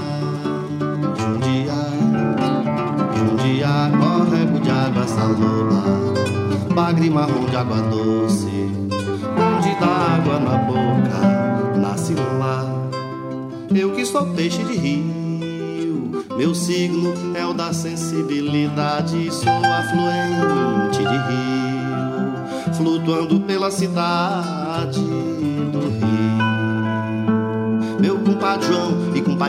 Jundia, 1.15 1.71
Jundia, 3.15 3.91
córrego 3.99 4.60
de 4.60 4.71
água 4.71 5.08
saloba, 5.08 5.84
bagre 6.73 7.12
marrom 7.12 7.45
de 7.45 7.55
água 7.55 7.77
doce, 7.84 8.71
onde 9.38 9.79
dá 9.79 10.15
água 10.15 10.39
na 10.39 10.58
boca, 10.58 11.77
nasce 11.77 12.15
lá. 12.39 12.65
Eu 13.71 13.91
que 13.91 14.03
sou 14.03 14.25
peixe 14.34 14.63
de 14.63 14.75
rio, 14.75 15.09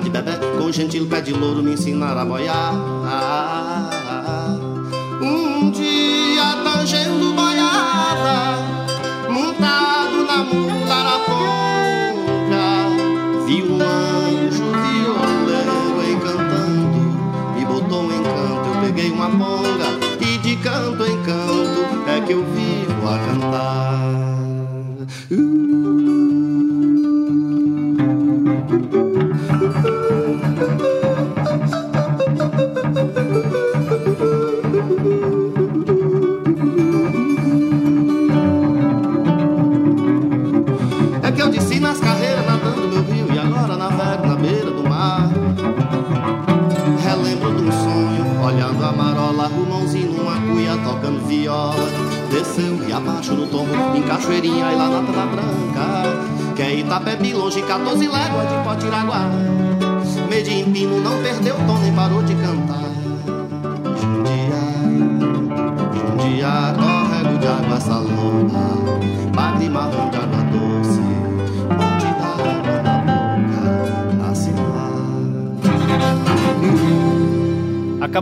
e 0.06 0.08
compadre 0.08 0.10
Bebé, 0.10 0.38
com 0.58 0.72
gentil 0.72 1.06
pé 1.06 1.20
de 1.20 1.32
louro, 1.32 1.62
me 1.62 1.72
ensinaram 1.72 2.20
a 2.20 2.24
boiar. 2.24 3.49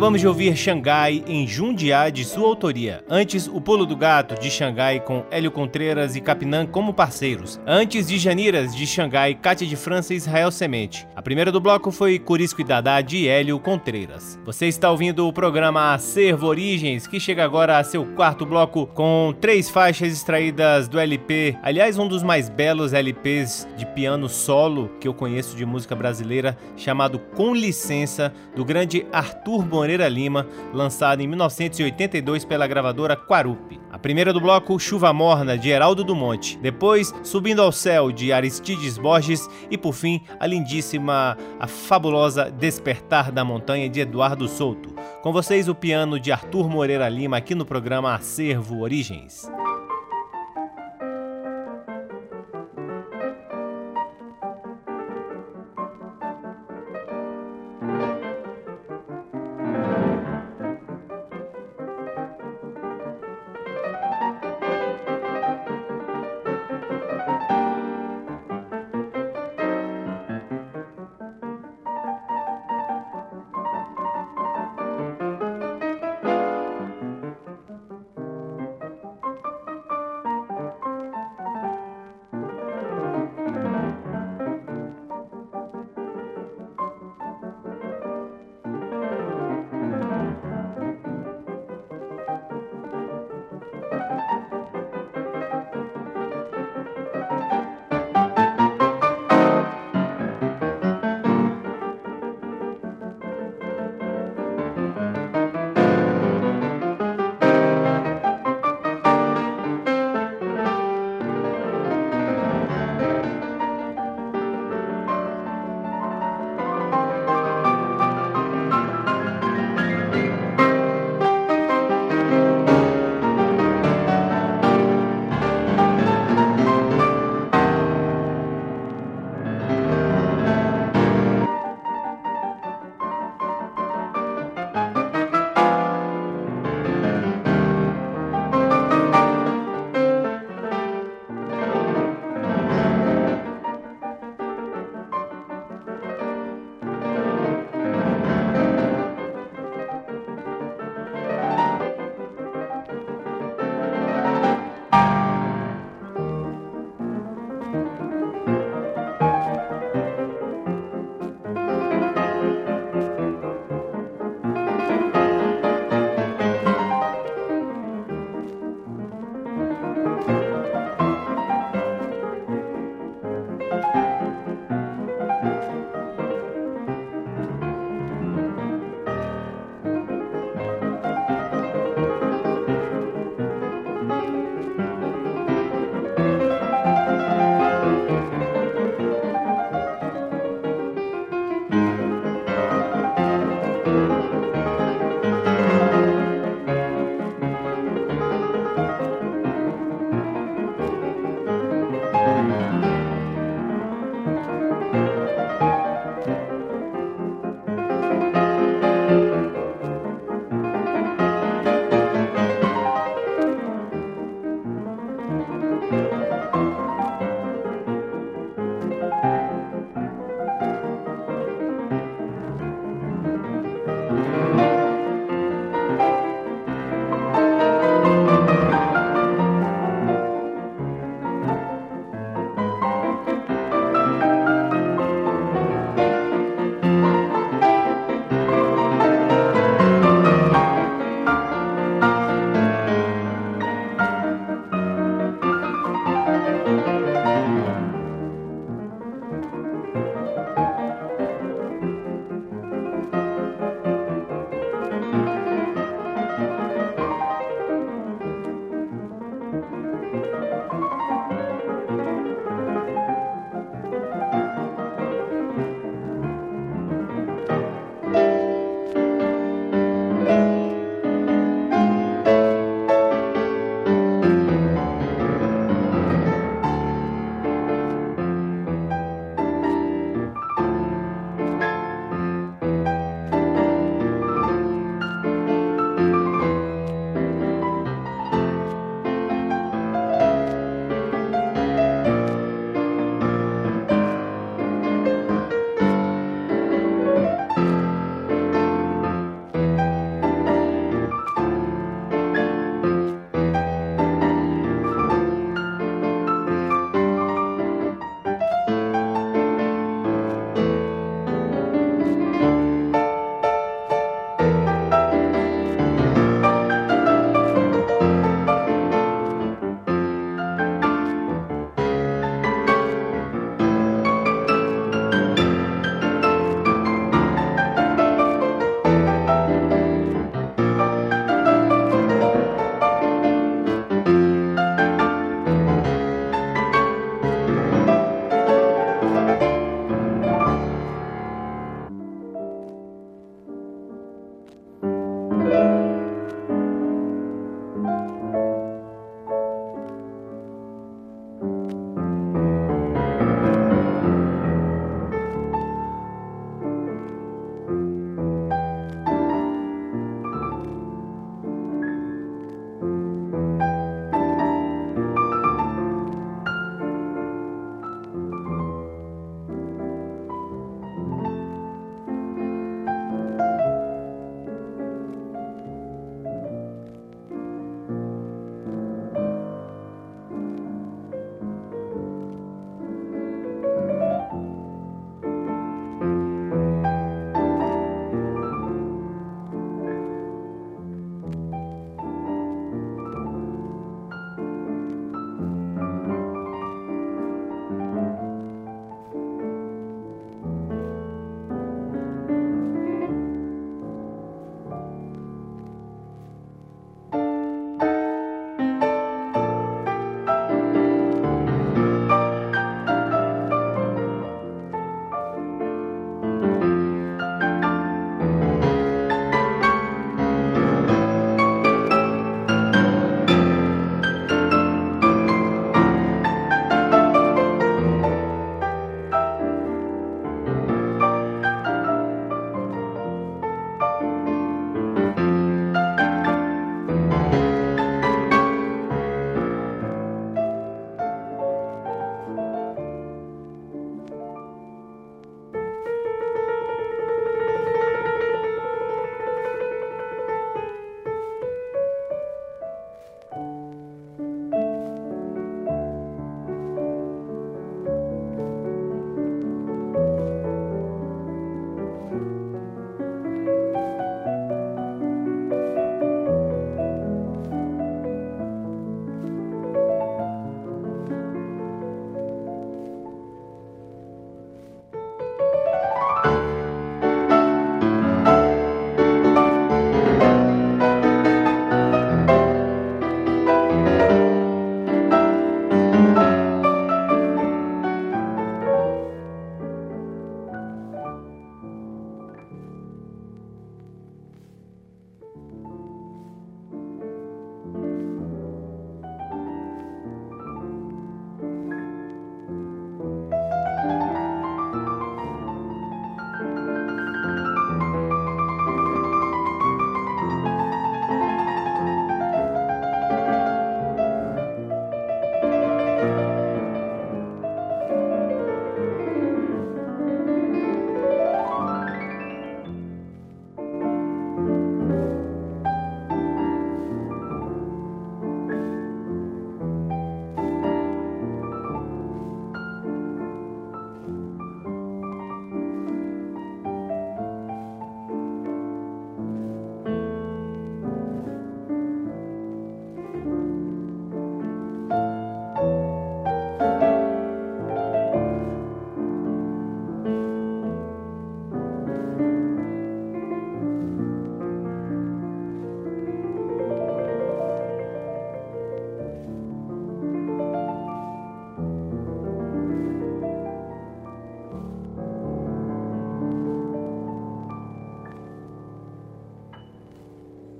Acabamos 0.09 0.23
de 0.23 0.27
ouvir 0.27 0.57
Xangai 0.57 1.23
em 1.27 1.47
Jundiá 1.47 2.09
de 2.09 2.25
sua 2.25 2.49
autoria. 2.49 3.05
Antes, 3.11 3.47
O 3.47 3.61
Pulo 3.61 3.85
do 3.85 3.95
Gato 3.95 4.41
de 4.41 4.51
Xangai 4.51 5.01
com 5.01 5.23
Hélio 5.31 5.51
Contreiras 5.51 6.17
e 6.17 6.21
Capinã 6.23 6.65
como 6.65 6.95
parceiros. 6.95 7.61
Antes 7.67 8.07
de 8.07 8.17
Janiras 8.17 8.75
de 8.75 8.87
Xangai, 8.87 9.35
Cátia 9.35 9.67
de 9.67 9.77
França 9.77 10.15
e 10.15 10.17
Israel 10.17 10.51
Semente. 10.51 11.07
A 11.15 11.21
primeira 11.21 11.53
do 11.53 11.61
bloco 11.61 11.91
foi 11.91 12.19
Curisco 12.19 12.63
e 12.63 12.65
Dadá 12.65 13.03
de 13.03 13.29
Hélio 13.29 13.61
Contreiras. 13.61 14.41
Você 14.47 14.67
está 14.67 14.91
ouvindo 14.91 15.29
o 15.29 15.33
programa 15.33 15.93
Acervo 15.93 16.47
Origens, 16.47 17.07
que 17.07 17.21
chega 17.21 17.45
agora 17.45 17.77
a 17.77 17.85
seu 17.85 18.07
quarto 18.17 18.47
bloco 18.47 18.87
com 18.87 19.35
três 19.39 19.69
faixas 19.69 20.11
extraídas 20.11 20.89
do 20.89 20.99
LP. 20.99 21.55
Aliás, 21.63 21.99
um 21.99 22.09
dos 22.09 22.23
mais 22.23 22.49
belos 22.49 22.95
LPs 22.95 23.69
de 23.77 23.85
piano 23.85 24.27
solo 24.27 24.91
que 24.99 25.07
eu 25.07 25.13
conheço 25.13 25.55
de 25.55 25.67
música 25.67 25.95
brasileira, 25.95 26.57
chamado 26.79 27.19
Com 27.19 27.53
Licença, 27.53 28.33
do 28.57 28.65
grande 28.65 29.05
Arthur 29.13 29.67
Moreira 29.67 29.98
Lima, 30.07 30.47
lançado 30.75 31.23
em 31.23 31.27
1982 31.27 32.45
pela 32.45 32.67
gravadora 32.67 33.17
Quarupi. 33.17 33.81
A 33.91 33.99
primeira 33.99 34.35
do 34.35 34.41
bloco, 34.41 34.79
Chuva 34.79 35.11
Morna, 35.15 35.57
de 35.57 35.71
Heraldo 35.71 36.05
do 36.05 36.15
Monte. 36.15 36.59
Depois, 36.59 37.15
Subindo 37.23 37.63
ao 37.63 37.73
Céu, 37.73 38.13
de 38.13 38.31
Aristides 38.31 38.99
Borges. 38.99 39.49
E 39.71 39.79
por 39.79 39.95
fim, 39.95 40.21
a 40.39 40.47
lindíssima, 40.47 41.39
a 41.59 41.67
fabulosa 41.67 42.51
Despertar 42.51 43.33
da 43.33 43.43
Montanha, 43.45 43.89
de 43.89 44.01
Eduardo 44.01 44.47
Souto. 44.47 44.95
Com 45.23 45.33
vocês, 45.33 45.69
o 45.69 45.75
piano 45.75 46.21
de 46.21 46.31
Arthur 46.31 46.69
Moreira 46.69 47.09
Lima, 47.09 47.39
aqui 47.39 47.55
no 47.55 47.65
programa 47.65 48.15
Acervo 48.15 48.81
Origens. 48.83 49.51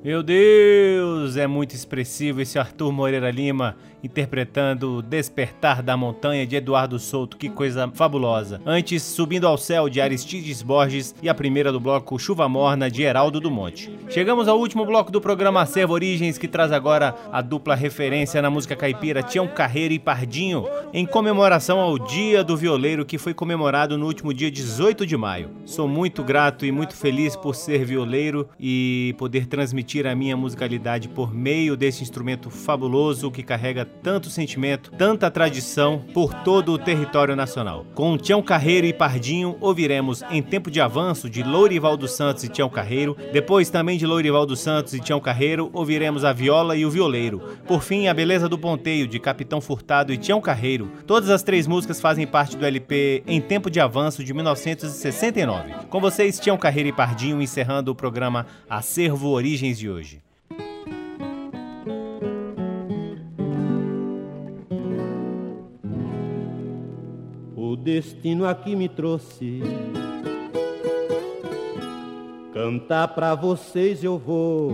Meu 0.09 0.23
Deus, 0.23 0.88
é 1.41 1.47
muito 1.47 1.75
expressivo 1.75 2.41
esse 2.41 2.59
Arthur 2.59 2.93
Moreira 2.93 3.31
Lima 3.31 3.77
interpretando 4.03 5.03
Despertar 5.03 5.83
da 5.83 5.97
Montanha 5.97 6.47
de 6.47 6.57
Eduardo 6.57 6.99
Souto, 6.99 7.37
que 7.37 7.49
coisa 7.49 7.91
fabulosa. 7.93 8.61
Antes, 8.65 9.03
Subindo 9.03 9.47
ao 9.47 9.59
Céu 9.59 9.89
de 9.89 10.01
Aristides 10.01 10.63
Borges 10.63 11.15
e 11.23 11.29
a 11.29 11.35
primeira 11.35 11.73
do 11.73 11.81
bloco 11.81 12.19
Chuva 12.19 12.49
Morna 12.49 12.91
de 12.91 13.03
Heraldo 13.03 13.41
do 13.41 13.51
Monte. 13.51 13.91
Chegamos 14.09 14.49
ao 14.49 14.59
último 14.59 14.85
bloco 14.85 15.11
do 15.11 15.21
programa 15.21 15.63
Acervo 15.63 15.95
Origens, 15.95 16.39
que 16.39 16.49
traz 16.49 16.73
agora 16.73 17.15
a 17.33 17.43
dupla 17.43 17.75
referência 17.75 18.41
na 18.41 18.51
música 18.51 18.77
caipira 18.77 19.23
Tião 19.23 19.49
Carreiro 19.49 19.95
e 19.95 19.99
Pardinho, 19.99 20.67
em 20.93 21.05
comemoração 21.05 21.81
ao 21.81 21.99
Dia 21.99 22.45
do 22.45 22.57
Violeiro, 22.57 23.05
que 23.05 23.19
foi 23.19 23.35
comemorado 23.35 23.99
no 23.99 24.07
último 24.07 24.33
dia 24.33 24.51
18 24.51 25.07
de 25.07 25.17
maio. 25.17 25.51
Sou 25.65 25.89
muito 25.89 26.23
grato 26.23 26.65
e 26.65 26.73
muito 26.73 26.95
feliz 26.95 27.35
por 27.35 27.55
ser 27.55 27.85
violeiro 27.85 28.49
e 28.59 29.15
poder 29.19 29.47
transmitir 29.47 30.07
a 30.07 30.15
minha 30.15 30.37
musicalidade 30.37 31.09
por 31.09 31.28
meio 31.35 31.77
desse 31.77 32.03
instrumento 32.03 32.51
fabuloso 32.51 33.31
que 33.31 33.43
carrega 33.43 33.85
tanto 33.85 34.31
sentimento, 34.31 34.91
tanta 34.93 35.31
tradição 35.31 36.05
por 36.13 36.33
todo 36.35 36.73
o 36.73 36.79
território 36.79 37.37
nacional. 37.37 37.87
Com 37.95 38.17
Tião 38.17 38.43
Carreiro 38.43 38.87
e 38.87 38.93
Pardinho, 38.93 39.57
ouviremos 39.61 40.23
Em 40.31 40.43
Tempo 40.43 40.71
de 40.71 40.81
Avanço 40.81 41.29
de 41.29 41.43
Lourival 41.43 41.97
dos 41.97 42.13
Santos 42.13 42.45
e 42.45 42.49
Tião 42.49 42.69
Carreiro. 42.69 43.17
Depois, 43.33 43.71
também 43.71 43.99
de 43.99 44.07
Lourival 44.07 44.47
dos 44.47 44.61
Santos 44.61 44.95
e 44.95 45.01
Tião 45.01 45.21
Carreiro, 45.21 45.71
ouviremos 45.73 46.25
A 46.25 46.33
Viola 46.33 46.77
e 46.77 46.85
o 46.85 46.91
Violeiro. 46.91 47.41
Por 47.67 47.83
fim, 47.83 48.07
A 48.07 48.15
Beleza 48.15 48.49
do 48.49 48.59
Ponteio 48.59 49.07
de 49.07 49.19
Capitão 49.19 49.61
Furtado 49.61 50.13
e 50.13 50.19
Tião 50.19 50.41
Carreiro. 50.41 50.91
Todas 51.07 51.31
as 51.31 51.43
três 51.43 51.67
músicas 51.67 52.01
fazem 52.01 52.27
parte 52.27 52.57
do 52.57 52.65
LP 52.65 53.23
Em 53.27 53.41
Tempo 53.41 53.71
de 53.71 53.81
Avanço 53.81 54.23
de 54.23 54.33
1969. 54.35 55.75
Com 55.89 56.01
vocês, 56.01 56.39
Tião 56.39 56.57
Carreiro 56.57 56.89
e 56.89 56.93
Pardinho, 56.93 57.43
encerrando 57.43 57.91
o 57.91 57.95
programa 57.95 58.47
Acervo 58.69 59.29
Origens 59.29 59.79
de 59.79 59.89
hoje. 59.89 60.28
Destino 67.83 68.47
aqui 68.47 68.77
me 68.77 68.89
trouxe. 68.89 69.63
Cantar 72.53 73.09
pra 73.09 73.35
vocês 73.35 74.03
eu 74.03 74.19
vou. 74.19 74.73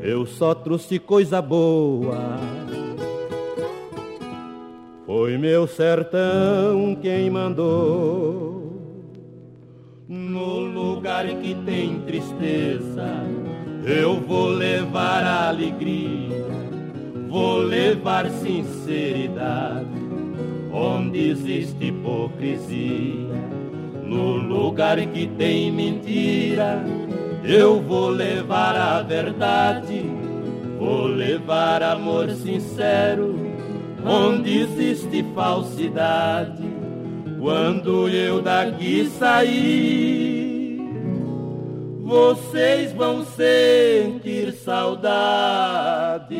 Eu 0.00 0.26
só 0.26 0.54
trouxe 0.54 0.98
coisa 0.98 1.40
boa. 1.40 2.38
Foi 5.06 5.36
meu 5.38 5.66
sertão 5.66 6.96
quem 7.00 7.28
mandou. 7.30 8.62
No 10.08 10.60
lugar 10.60 11.26
que 11.26 11.54
tem 11.64 12.00
tristeza, 12.00 13.24
eu 13.84 14.20
vou 14.20 14.48
levar 14.48 15.24
alegria, 15.24 16.46
vou 17.28 17.58
levar 17.58 18.28
sinceridade. 18.30 20.01
Onde 20.72 21.28
existe 21.30 21.88
hipocrisia, 21.88 23.28
no 24.06 24.36
lugar 24.36 24.98
que 25.06 25.26
tem 25.26 25.70
mentira, 25.70 26.82
eu 27.44 27.80
vou 27.82 28.08
levar 28.08 28.74
a 28.74 29.02
verdade, 29.02 30.02
vou 30.78 31.06
levar 31.06 31.82
amor 31.82 32.30
sincero. 32.30 33.38
Onde 34.04 34.60
existe 34.60 35.22
falsidade, 35.34 36.64
quando 37.38 38.08
eu 38.08 38.40
daqui 38.40 39.04
sair, 39.18 40.80
vocês 42.00 42.92
vão 42.92 43.24
sentir 43.24 44.52
saudade. 44.52 46.36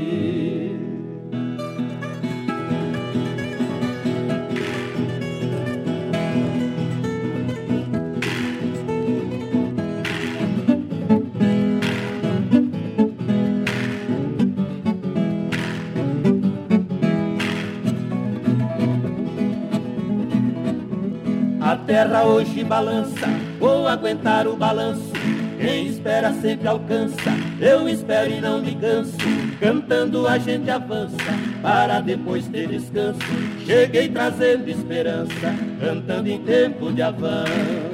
Terra 21.92 22.24
hoje 22.24 22.64
balança, 22.64 23.26
vou 23.60 23.86
aguentar 23.86 24.46
o 24.46 24.56
balanço. 24.56 25.12
Quem 25.60 25.88
espera 25.88 26.32
sempre 26.32 26.66
alcança, 26.66 27.30
eu 27.60 27.86
espero 27.86 28.32
e 28.32 28.40
não 28.40 28.62
me 28.62 28.74
canso. 28.76 29.14
Cantando 29.60 30.26
a 30.26 30.38
gente 30.38 30.70
avança, 30.70 31.14
para 31.60 32.00
depois 32.00 32.48
ter 32.48 32.66
descanso. 32.68 33.20
Cheguei 33.66 34.08
trazendo 34.08 34.70
esperança, 34.70 35.54
cantando 35.78 36.30
em 36.30 36.38
tempo 36.42 36.90
de 36.90 37.02
avanço. 37.02 37.91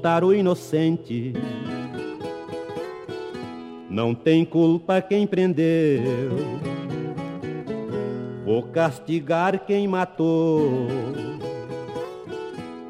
Soltar 0.00 0.24
o 0.24 0.32
inocente. 0.32 1.34
Não 3.90 4.14
tem 4.14 4.46
culpa 4.46 5.02
quem 5.02 5.26
prendeu. 5.26 6.00
Vou 8.46 8.62
castigar 8.62 9.58
quem 9.66 9.86
matou. 9.86 10.86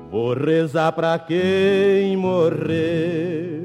Vou 0.08 0.34
rezar 0.34 0.92
pra 0.92 1.18
quem 1.18 2.16
morreu. 2.16 3.60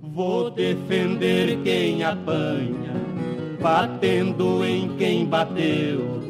Vou 0.00 0.50
defender 0.50 1.58
quem 1.62 2.02
apanha, 2.02 2.94
batendo 3.60 4.64
em 4.64 4.88
quem 4.96 5.26
bateu. 5.26 6.20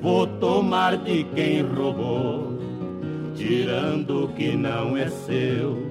Vou 0.00 0.26
tomar 0.26 0.96
de 0.96 1.24
quem 1.24 1.62
roubou 1.62 2.49
tirando 3.40 4.24
o 4.24 4.28
que 4.28 4.54
não 4.54 4.96
é 4.96 5.08
seu. 5.08 5.82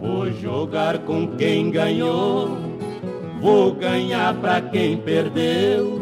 Vou 0.00 0.32
jogar 0.32 1.00
com 1.00 1.28
quem 1.36 1.70
ganhou, 1.70 2.58
vou 3.40 3.74
ganhar 3.74 4.34
pra 4.36 4.62
quem 4.62 4.96
perdeu. 4.96 6.00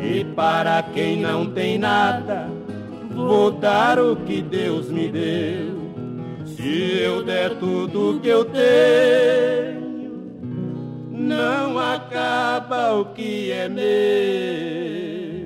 E 0.00 0.24
para 0.24 0.82
quem 0.82 1.20
não 1.20 1.46
tem 1.46 1.76
nada, 1.76 2.48
vou 3.10 3.50
dar 3.50 3.98
o 3.98 4.14
que 4.16 4.40
Deus 4.40 4.88
me 4.88 5.08
deu. 5.08 5.80
Se 6.46 7.00
eu 7.02 7.24
der 7.24 7.56
tudo 7.56 8.20
que 8.22 8.28
eu 8.28 8.44
tenho, 8.44 9.80
não 11.10 11.78
acaba 11.78 12.94
o 12.94 13.06
que 13.06 13.50
é 13.50 13.68
meu. 13.68 15.39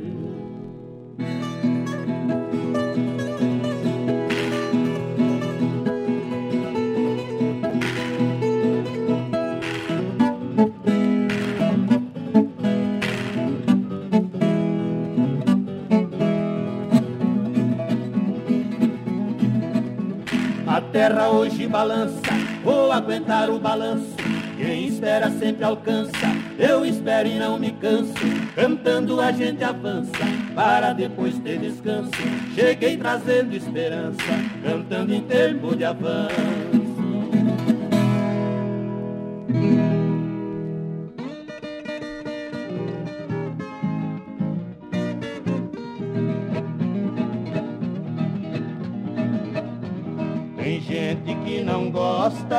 Terra 20.94 21.28
hoje 21.28 21.66
balança, 21.66 22.20
vou 22.62 22.92
aguentar 22.92 23.50
o 23.50 23.58
balanço. 23.58 24.14
Quem 24.56 24.86
espera 24.86 25.28
sempre 25.28 25.64
alcança, 25.64 26.12
eu 26.56 26.86
espero 26.86 27.28
e 27.28 27.36
não 27.36 27.58
me 27.58 27.72
canso. 27.72 28.14
Cantando 28.54 29.20
a 29.20 29.32
gente 29.32 29.64
avança, 29.64 30.12
para 30.54 30.92
depois 30.92 31.36
ter 31.40 31.58
descanso. 31.58 32.12
Cheguei 32.54 32.96
trazendo 32.96 33.56
esperança, 33.56 34.22
cantando 34.62 35.12
em 35.12 35.22
tempo 35.22 35.74
de 35.74 35.84
avanço. 35.84 36.83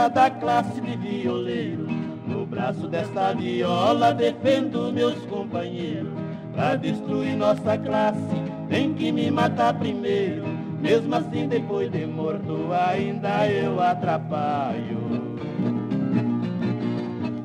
Da 0.10 0.30
classe 0.30 0.80
de 0.82 0.96
violeiro. 0.98 1.88
No 2.28 2.46
braço 2.46 2.88
desta 2.88 3.34
viola 3.34 4.14
defendo 4.14 4.92
meus 4.92 5.16
companheiros. 5.26 6.14
Pra 6.54 6.76
destruir 6.76 7.36
nossa 7.36 7.78
classe, 7.78 8.36
tem 8.70 8.94
que 8.94 9.12
me 9.12 9.30
matar 9.30 9.74
primeiro. 9.74 10.44
Mesmo 10.80 11.16
assim, 11.16 11.48
depois 11.48 11.92
de 11.92 12.06
morto, 12.06 12.70
ainda 12.72 13.48
eu 13.48 13.82
atrapalho. 13.82 15.36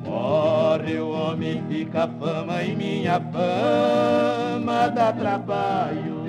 Morre 0.05 0.99
o 0.99 1.11
homem, 1.11 1.63
fica 1.69 2.09
fama 2.19 2.63
e 2.63 2.77
minha 2.77 3.21
fama 3.21 4.89
dá 4.89 5.13
trabalho. 5.13 6.20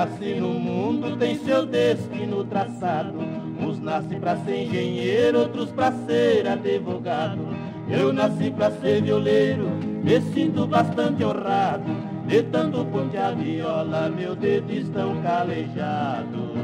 Nascem 0.00 0.40
no 0.40 0.48
mundo 0.48 1.14
têm 1.18 1.34
seu 1.40 1.66
destino 1.66 2.42
traçado. 2.44 3.18
Uns 3.60 3.78
nascem 3.78 4.18
para 4.18 4.34
ser 4.38 4.62
engenheiro, 4.62 5.40
outros 5.40 5.70
para 5.72 5.92
ser 5.92 6.48
advogado. 6.48 7.46
Eu 7.86 8.10
nasci 8.10 8.50
para 8.50 8.70
ser 8.70 9.02
violeiro 9.02 9.68
me 10.02 10.18
sinto 10.32 10.66
bastante 10.66 11.22
honrado 11.24 11.90
De 12.26 12.42
tanto 12.44 12.84
ponte 12.86 13.16
a 13.16 13.32
viola 13.32 14.08
Meu 14.08 14.36
dedo 14.36 14.72
estão 14.72 15.20
calejado 15.20 16.54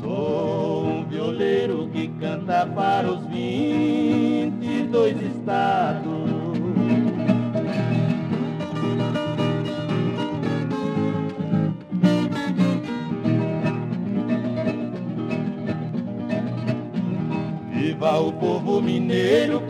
Sou 0.00 0.86
um 0.86 1.04
violeiro 1.06 1.88
que 1.92 2.08
canta 2.20 2.64
para 2.66 3.10
os 3.10 3.26
vinte 3.26 3.73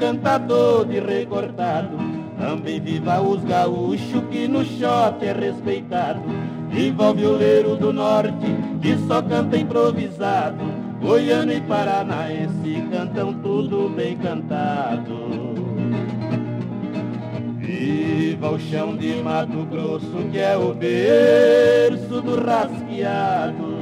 cantador 0.05 0.85
de 0.85 1.01
recortado. 1.01 1.97
Também 2.39 2.79
viva 2.79 3.23
os 3.23 3.43
gaúchos 3.43 4.23
que 4.31 4.47
no 4.47 4.63
shot 4.63 5.25
é 5.25 5.33
respeitado. 5.33 6.21
Viva 6.69 7.11
o 7.11 7.15
violeiro 7.15 7.75
do 7.77 7.91
norte 7.91 8.47
que 8.83 8.99
só 9.07 9.23
canta 9.23 9.57
improvisado. 9.57 10.63
Goiano 11.01 11.53
e 11.53 11.61
paranaense 11.63 12.85
cantam 12.91 13.33
tudo 13.35 13.89
bem 13.89 14.17
cantado. 14.19 15.55
Viva 17.59 18.51
o 18.51 18.59
chão 18.59 18.97
de 18.97 19.23
Mato 19.23 19.65
Grosso 19.71 20.29
que 20.31 20.39
é 20.39 20.55
o 20.55 20.75
berço 20.75 22.21
do 22.21 22.45
rasqueado. 22.45 23.74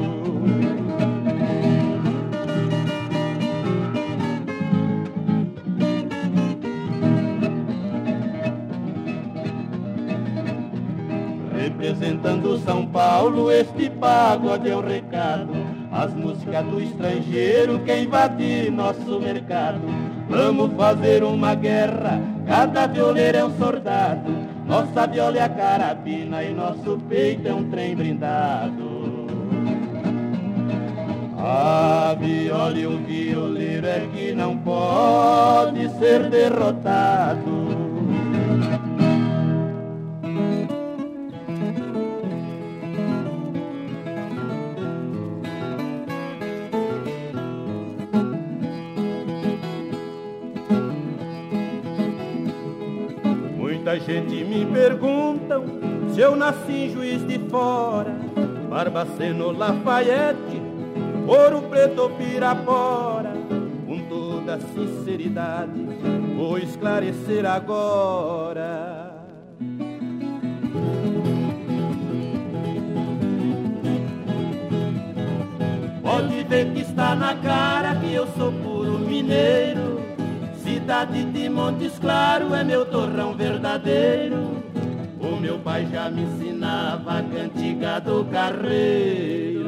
São 12.64 12.86
Paulo, 12.86 13.50
este 13.50 13.90
pagode 13.90 14.70
é 14.70 14.76
um 14.76 14.80
recado. 14.80 15.52
As 15.90 16.14
músicas 16.14 16.64
do 16.66 16.80
estrangeiro 16.80 17.80
que 17.80 17.94
invadir 17.94 18.70
nosso 18.70 19.18
mercado. 19.20 19.80
Vamos 20.28 20.72
fazer 20.74 21.24
uma 21.24 21.54
guerra, 21.54 22.20
cada 22.46 22.86
violeiro 22.86 23.38
é 23.38 23.44
um 23.44 23.58
soldado. 23.58 24.32
Nossa 24.66 25.06
viola 25.06 25.38
é 25.38 25.42
a 25.42 25.48
carabina 25.48 26.42
e 26.42 26.54
nosso 26.54 26.98
peito 27.08 27.48
é 27.48 27.52
um 27.52 27.68
trem 27.68 27.96
brindado. 27.96 29.26
A 31.36 32.16
viola 32.18 32.78
e 32.78 32.86
um 32.86 33.02
violeiro 33.04 33.86
é 33.86 34.08
que 34.14 34.32
não 34.32 34.56
pode 34.56 35.88
ser 35.98 36.30
derrotado. 36.30 37.81
Gente 54.02 54.44
me 54.44 54.66
perguntam 54.66 55.64
se 56.12 56.20
eu 56.20 56.34
nasci 56.34 56.72
em 56.72 56.92
Juiz 56.92 57.26
de 57.26 57.38
Fora, 57.48 58.14
Barbaceno, 58.68 59.52
Lafayette, 59.52 60.60
Ouro 61.26 61.62
Preto 61.62 62.10
Pirapora. 62.10 63.32
Com 63.86 63.98
toda 64.08 64.58
sinceridade, 64.58 65.86
vou 66.36 66.58
esclarecer 66.58 67.46
agora. 67.46 69.12
Pode 76.02 76.44
ver 76.44 76.72
que 76.72 76.80
está 76.80 77.14
na 77.14 77.36
cara 77.36 77.94
que 77.96 78.12
eu 78.12 78.26
sou 78.36 78.52
puro 78.52 78.98
mineiro 78.98 80.01
cidade 80.82 81.24
de 81.26 81.48
Montes 81.48 81.96
Claro 82.00 82.52
é 82.56 82.64
meu 82.64 82.84
torrão 82.84 83.34
verdadeiro. 83.34 84.60
O 85.20 85.36
meu 85.36 85.56
pai 85.60 85.86
já 85.86 86.10
me 86.10 86.22
ensinava 86.22 87.20
a 87.20 87.22
cantiga 87.22 88.00
do 88.00 88.24
carreiro. 88.24 89.62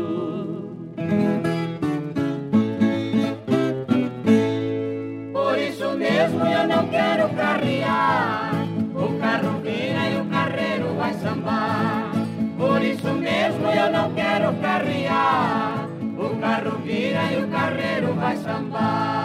Por 5.32 5.56
isso 5.56 5.90
mesmo 5.90 6.44
eu 6.44 6.66
não 6.66 6.88
quero 6.88 7.28
carrear. 7.36 8.50
O 8.96 9.18
carro 9.20 9.60
vira 9.60 10.08
e 10.10 10.20
o 10.20 10.24
carreiro 10.24 10.94
vai 10.96 11.14
sambar. 11.14 12.10
Por 12.58 12.82
isso 12.82 13.14
mesmo 13.14 13.68
eu 13.68 13.92
não 13.92 14.12
quero 14.14 14.52
carrear. 14.54 15.88
O 16.18 16.36
carro 16.40 16.78
vira 16.78 17.22
e 17.32 17.44
o 17.44 17.48
carreiro 17.48 18.14
vai 18.14 18.36
sambar. 18.38 19.23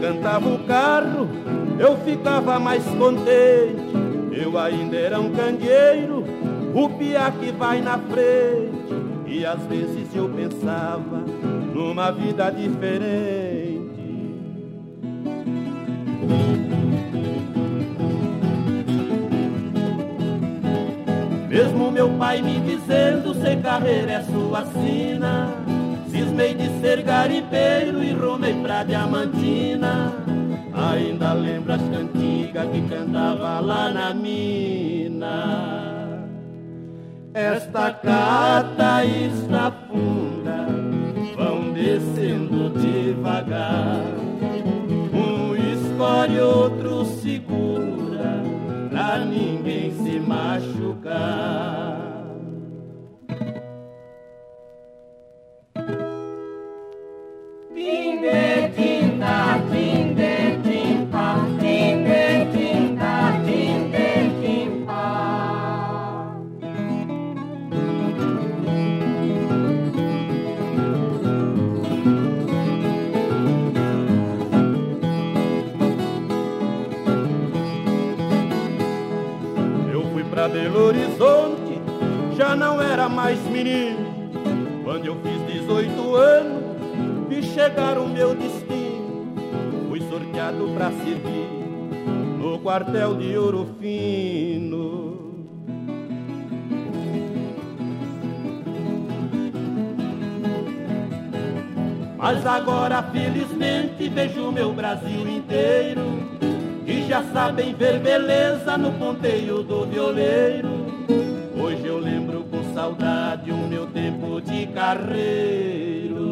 Cantava 0.00 0.48
o 0.48 0.58
carro, 0.64 1.28
eu 1.78 1.96
ficava 1.98 2.58
mais 2.58 2.84
contente. 2.84 3.90
Eu 4.32 4.58
ainda 4.58 4.96
era 4.96 5.20
um 5.20 5.30
candeeiro, 5.30 6.24
o 6.74 6.88
piá 6.90 7.30
que 7.30 7.50
vai 7.52 7.80
na 7.80 7.98
frente. 7.98 8.80
E 9.26 9.44
às 9.46 9.60
vezes 9.66 10.14
eu 10.14 10.28
pensava 10.28 11.24
numa 11.74 12.10
vida 12.10 12.50
diferente. 12.50 13.80
Mesmo 21.48 21.90
meu 21.90 22.08
pai 22.10 22.40
me 22.40 22.60
dizendo, 22.60 23.34
ser 23.34 23.60
carreira 23.60 24.12
é 24.12 24.22
sua 24.22 24.64
sina. 24.66 25.48
Cismei 26.10 26.54
de 26.54 26.68
ser 26.80 27.02
garimpeiro 27.02 28.02
e 28.02 28.12
rumei 28.12 28.54
pra 28.62 28.82
Diamantina. 28.82 30.12
Ainda 30.72 31.32
lembro 31.32 31.72
as 31.72 31.82
cantigas 31.82 32.68
que 32.70 32.82
cantava 32.88 33.60
lá 33.60 33.90
na 33.90 34.12
mina. 34.12 35.90
Esta 37.32 37.92
cata 37.92 39.04
está 39.04 39.70
funda, 39.88 40.66
vão 41.36 41.72
descendo 41.72 42.70
devagar. 42.70 44.00
Um 45.14 45.54
escolhe, 45.54 46.40
outro 46.40 47.04
segura, 47.04 48.42
pra 48.90 49.18
ninguém 49.24 49.92
se 49.92 50.18
machucar. 50.18 52.09
Horizonte 80.90 81.80
já 82.36 82.56
não 82.56 82.82
era 82.82 83.08
mais 83.08 83.38
menino. 83.44 84.10
Quando 84.82 85.06
eu 85.06 85.16
fiz 85.22 85.60
18 85.60 86.16
anos, 86.16 86.62
vi 87.28 87.44
chegar 87.44 87.96
o 87.96 88.08
meu 88.08 88.34
destino. 88.34 89.32
Fui 89.88 90.00
sorteado 90.10 90.68
pra 90.74 90.90
servir 90.90 91.48
no 92.40 92.58
quartel 92.58 93.14
de 93.14 93.38
ouro 93.38 93.68
fino. 93.78 95.16
Mas 102.18 102.44
agora, 102.44 103.00
felizmente, 103.04 104.08
vejo 104.08 104.50
meu 104.50 104.72
Brasil 104.72 105.28
inteiro 105.28 106.20
que 106.84 107.06
já 107.06 107.22
sabem 107.32 107.72
ver 107.74 108.00
beleza 108.00 108.76
no 108.76 108.90
ponteio 108.94 109.62
do 109.62 109.86
violeiro. 109.86 110.79
Saudade 112.80 113.52
o 113.52 113.68
meu 113.68 113.86
tempo 113.88 114.40
de 114.40 114.66
carreiro. 114.68 116.28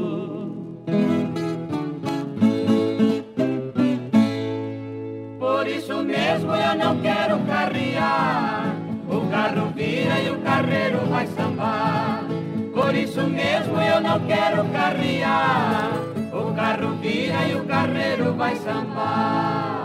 Por 5.38 5.68
isso 5.68 6.03
mesmo 6.03 6.55
eu 6.55 6.74
não 6.74 7.03
quero 7.03 7.38
carrear. 7.40 8.74
O 9.11 9.30
carro 9.30 9.66
vira 9.74 10.20
e 10.20 10.30
o 10.30 10.38
carreiro 10.40 11.01
vai 11.11 11.26
sambar. 11.26 12.24
Por 12.72 12.94
isso 12.94 13.22
mesmo 13.24 13.78
eu 13.82 14.01
não 14.01 14.18
quero 14.20 14.64
carrear. 14.70 15.90
O 16.32 16.55
carro 16.55 16.94
vira 17.03 17.44
e 17.46 17.57
o 17.57 17.64
carreiro 17.66 18.32
vai 18.32 18.57
sambar. 18.57 19.78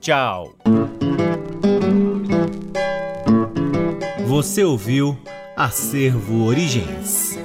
Tchau. 0.00 0.54
Você 4.26 4.64
ouviu 4.64 5.18
Acervo 5.56 6.44
Origens. 6.44 7.38